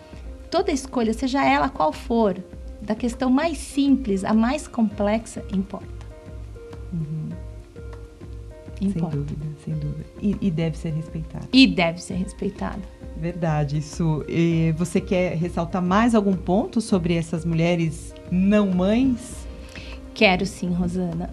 Toda 0.52 0.74
escolha, 0.74 1.14
seja 1.14 1.44
ela 1.46 1.70
qual 1.70 1.94
for, 1.94 2.36
da 2.82 2.94
questão 2.94 3.30
mais 3.30 3.58
simples 3.58 4.26
à 4.26 4.34
mais 4.34 4.68
complexa, 4.68 5.42
importa. 5.54 6.06
Uhum. 6.92 7.30
Importa. 8.82 9.16
Sem 9.16 9.24
dúvida, 9.24 9.46
sem 9.64 9.74
dúvida. 9.76 10.06
E, 10.22 10.38
e 10.42 10.52
deve 10.52 10.78
ser 10.78 10.90
respeitada. 10.90 11.48
E 11.54 11.66
deve 11.66 12.02
ser 12.02 12.16
respeitada. 12.16 12.82
Verdade, 13.16 13.78
isso. 13.78 14.26
E 14.28 14.74
você 14.78 15.00
quer 15.00 15.36
ressaltar 15.36 15.82
mais 15.82 16.14
algum 16.14 16.36
ponto 16.36 16.82
sobre 16.82 17.16
essas 17.16 17.46
mulheres 17.46 18.14
não 18.30 18.68
mães? 18.70 19.48
Quero 20.14 20.46
sim, 20.46 20.74
Rosana. 20.74 21.30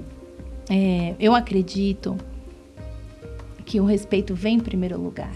É, 0.69 1.15
eu 1.19 1.35
acredito 1.35 2.17
que 3.65 3.81
o 3.81 3.85
respeito 3.85 4.35
vem 4.35 4.57
em 4.57 4.61
primeiro 4.61 5.01
lugar. 5.01 5.35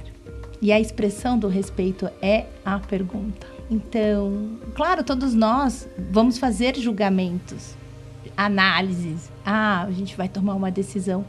E 0.63 0.73
a 0.73 0.79
expressão 0.79 1.39
do 1.39 1.49
respeito 1.49 2.09
é 2.21 2.47
a 2.65 2.79
pergunta. 2.79 3.47
Então, 3.71 4.59
claro, 4.75 5.03
todos 5.03 5.35
nós 5.35 5.89
vamos 6.11 6.39
fazer 6.39 6.77
julgamentos, 6.77 7.75
análises. 8.37 9.31
Ah, 9.45 9.83
a 9.83 9.91
gente 9.91 10.17
vai 10.17 10.29
tomar 10.29 10.55
uma 10.55 10.71
decisão. 10.71 11.25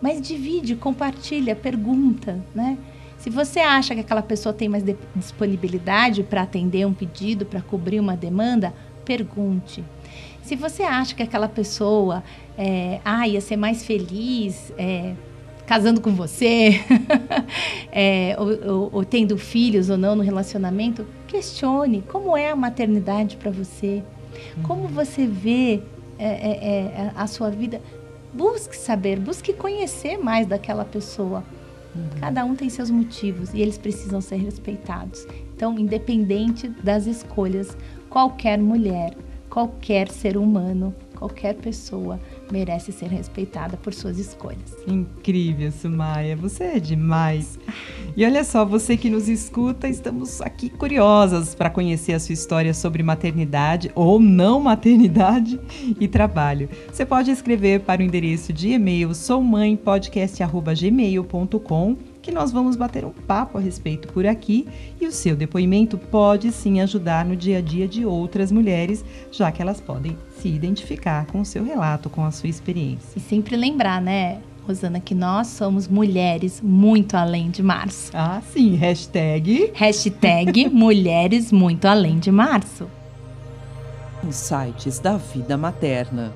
mas 0.00 0.20
divide, 0.20 0.76
compartilha, 0.76 1.56
pergunta, 1.56 2.38
né? 2.54 2.76
Se 3.18 3.30
você 3.30 3.60
acha 3.60 3.94
que 3.94 4.00
aquela 4.02 4.22
pessoa 4.22 4.52
tem 4.52 4.68
mais 4.68 4.84
disponibilidade 5.14 6.22
para 6.22 6.42
atender 6.42 6.86
um 6.86 6.92
pedido, 6.92 7.46
para 7.46 7.62
cobrir 7.62 7.98
uma 7.98 8.14
demanda, 8.14 8.74
pergunte. 9.06 9.82
Se 10.46 10.54
você 10.54 10.84
acha 10.84 11.12
que 11.12 11.24
aquela 11.24 11.48
pessoa 11.48 12.22
é, 12.56 13.00
ah, 13.04 13.26
ia 13.26 13.40
ser 13.40 13.56
mais 13.56 13.84
feliz 13.84 14.72
é, 14.78 15.14
casando 15.66 16.00
com 16.00 16.14
você, 16.14 16.80
é, 17.90 18.36
ou, 18.38 18.74
ou, 18.74 18.90
ou, 18.92 19.04
tendo 19.04 19.36
filhos 19.36 19.90
ou 19.90 19.98
não 19.98 20.14
no 20.14 20.22
relacionamento, 20.22 21.04
questione 21.26 22.00
como 22.06 22.36
é 22.36 22.52
a 22.52 22.54
maternidade 22.54 23.36
para 23.36 23.50
você, 23.50 24.04
como 24.62 24.82
uhum. 24.82 24.88
você 24.88 25.26
vê 25.26 25.82
é, 26.16 26.26
é, 26.26 26.50
é, 26.94 27.12
a 27.16 27.26
sua 27.26 27.50
vida. 27.50 27.82
Busque 28.32 28.76
saber, 28.76 29.18
busque 29.18 29.52
conhecer 29.52 30.16
mais 30.16 30.46
daquela 30.46 30.84
pessoa. 30.84 31.42
Uhum. 31.92 32.20
Cada 32.20 32.44
um 32.44 32.54
tem 32.54 32.70
seus 32.70 32.88
motivos 32.88 33.52
e 33.52 33.60
eles 33.60 33.78
precisam 33.78 34.20
ser 34.20 34.36
respeitados. 34.36 35.26
Então, 35.56 35.76
independente 35.76 36.68
das 36.68 37.06
escolhas, 37.06 37.76
qualquer 38.08 38.58
mulher, 38.58 39.16
qualquer 39.56 40.08
ser 40.10 40.36
humano, 40.36 40.94
qualquer 41.16 41.54
pessoa 41.54 42.20
merece 42.52 42.92
ser 42.92 43.06
respeitada 43.06 43.78
por 43.78 43.94
suas 43.94 44.18
escolhas. 44.18 44.76
Incrível, 44.86 45.72
Sumaya, 45.72 46.36
você 46.36 46.64
é 46.64 46.78
demais. 46.78 47.58
E 48.14 48.22
olha 48.22 48.44
só, 48.44 48.66
você 48.66 48.98
que 48.98 49.08
nos 49.08 49.30
escuta, 49.30 49.88
estamos 49.88 50.42
aqui 50.42 50.68
curiosas 50.68 51.54
para 51.54 51.70
conhecer 51.70 52.12
a 52.12 52.20
sua 52.20 52.34
história 52.34 52.74
sobre 52.74 53.02
maternidade 53.02 53.90
ou 53.94 54.20
não 54.20 54.60
maternidade 54.60 55.58
e 55.98 56.06
trabalho. 56.06 56.68
Você 56.92 57.06
pode 57.06 57.30
escrever 57.30 57.80
para 57.80 58.02
o 58.02 58.04
endereço 58.04 58.52
de 58.52 58.72
e-mail 58.72 59.14
soumãepodcast@gmail.com 59.14 61.96
que 62.26 62.32
nós 62.32 62.50
vamos 62.50 62.74
bater 62.74 63.04
um 63.04 63.12
papo 63.12 63.56
a 63.56 63.60
respeito 63.60 64.08
por 64.08 64.26
aqui 64.26 64.66
e 65.00 65.06
o 65.06 65.12
seu 65.12 65.36
depoimento 65.36 65.96
pode 65.96 66.50
sim 66.50 66.80
ajudar 66.80 67.24
no 67.24 67.36
dia 67.36 67.58
a 67.58 67.60
dia 67.60 67.86
de 67.86 68.04
outras 68.04 68.50
mulheres, 68.50 69.04
já 69.30 69.52
que 69.52 69.62
elas 69.62 69.80
podem 69.80 70.18
se 70.36 70.48
identificar 70.48 71.26
com 71.26 71.40
o 71.40 71.44
seu 71.44 71.62
relato, 71.62 72.10
com 72.10 72.24
a 72.24 72.32
sua 72.32 72.48
experiência. 72.48 73.16
E 73.16 73.20
sempre 73.20 73.54
lembrar, 73.54 74.02
né, 74.02 74.40
Rosana, 74.66 74.98
que 74.98 75.14
nós 75.14 75.46
somos 75.46 75.86
mulheres 75.86 76.60
muito 76.60 77.16
além 77.16 77.48
de 77.48 77.62
março. 77.62 78.10
Ah, 78.12 78.42
sim. 78.52 78.74
Hashtag. 78.74 79.70
Hashtag 79.72 80.66
mulheres 80.74 81.52
muito 81.52 81.84
além 81.86 82.18
de 82.18 82.32
março. 82.32 82.88
Insights 84.24 84.98
da 84.98 85.16
vida 85.16 85.56
materna. 85.56 86.34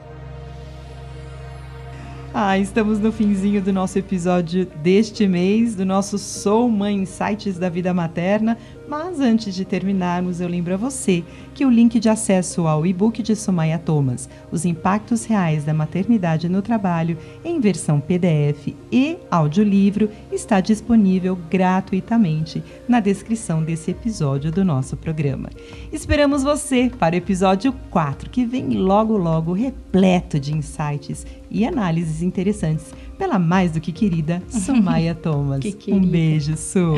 Ah, 2.33 2.57
estamos 2.57 3.01
no 3.01 3.11
finzinho 3.11 3.61
do 3.61 3.73
nosso 3.73 3.99
episódio 3.99 4.65
deste 4.65 5.27
mês, 5.27 5.75
do 5.75 5.85
nosso 5.85 6.17
Sou 6.17 6.71
Mãe 6.71 6.95
Insights 6.95 7.59
da 7.59 7.69
Vida 7.69 7.93
Materna. 7.93 8.57
Mas 8.89 9.21
antes 9.21 9.53
de 9.53 9.65
terminarmos, 9.65 10.41
eu 10.41 10.49
lembro 10.49 10.75
a 10.75 10.77
você 10.77 11.25
que 11.55 11.65
o 11.67 11.71
link 11.71 11.99
de 11.99 12.09
acesso 12.09 12.67
ao 12.67 12.87
e-book 12.87 13.23
de 13.23 13.35
Sumaya 13.37 13.79
Thomas, 13.79 14.29
Os 14.51 14.65
Impactos 14.65 15.25
Reais 15.25 15.65
da 15.65 15.75
Maternidade 15.75 16.49
no 16.49 16.63
Trabalho, 16.63 17.19
em 17.45 17.61
versão 17.61 18.01
PDF 18.01 18.75
e 18.91 19.17
audiolivro, 19.31 20.09
está 20.33 20.61
disponível 20.61 21.37
gratuitamente 21.49 22.63
na 22.89 22.99
descrição 22.99 23.63
desse 23.63 23.91
episódio 23.91 24.51
do 24.51 24.65
nosso 24.65 24.97
programa. 24.97 25.51
Esperamos 25.93 26.43
você 26.43 26.91
para 26.97 27.15
o 27.15 27.19
episódio 27.19 27.73
4, 27.91 28.31
que 28.31 28.45
vem 28.45 28.71
logo 28.71 29.17
logo 29.17 29.53
repleto 29.53 30.39
de 30.41 30.57
insights 30.57 31.27
e 31.51 31.65
análises 31.67 32.23
interessantes 32.23 32.93
pela 33.19 33.39
mais 33.39 33.73
do 33.73 33.81
que 33.81 33.93
querida 33.93 34.43
Sumaya 34.49 35.15
Thomas. 35.17 35.61
que 35.61 35.73
querida. 35.73 36.07
Um 36.07 36.09
beijo, 36.09 36.57
Su. 36.57 36.95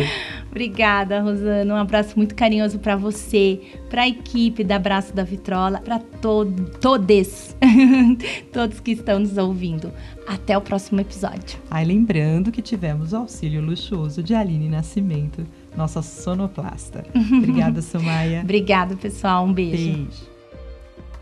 Obrigada, 0.51 1.21
Rosana. 1.21 1.75
Um 1.75 1.77
abraço 1.77 2.17
muito 2.17 2.35
carinhoso 2.35 2.79
para 2.79 2.95
você, 2.95 3.61
para 3.91 4.03
a 4.03 4.09
equipe 4.09 4.63
da 4.63 4.77
Abraço 4.77 5.15
da 5.15 5.25
Vitrola, 5.25 5.81
para 5.81 5.99
to 5.99 6.45
todos, 6.81 7.57
todos 8.53 8.79
que 8.79 8.93
estão 8.93 9.19
nos 9.19 9.37
ouvindo. 9.37 9.93
Até 10.27 10.57
o 10.57 10.61
próximo 10.61 11.01
episódio. 11.01 11.59
Ai, 11.69 11.85
lembrando 11.85 12.53
que 12.53 12.63
tivemos 12.63 13.13
o 13.13 13.17
auxílio 13.17 13.61
luxuoso 13.61 14.23
de 14.23 14.35
Aline 14.35 14.69
Nascimento, 14.69 15.45
nossa 15.77 16.01
sonoplasta. 16.03 17.05
Obrigada, 17.37 17.83
Sumaya. 17.83 18.43
Obrigada, 18.43 18.95
pessoal. 18.95 19.45
Um 19.45 19.53
beijo. 19.53 19.77
Beijo. 19.77 20.32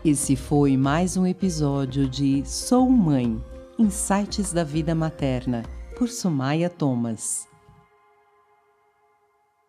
Esse 0.03 0.35
foi 0.35 0.75
mais 0.75 1.15
um 1.15 1.27
episódio 1.27 2.09
de 2.09 2.43
Sou 2.43 2.89
Mãe 2.89 3.39
Insights 3.77 4.51
da 4.51 4.63
Vida 4.63 4.95
Materna, 4.95 5.61
por 5.95 6.09
Sumaya 6.09 6.71
Thomas. 6.71 7.50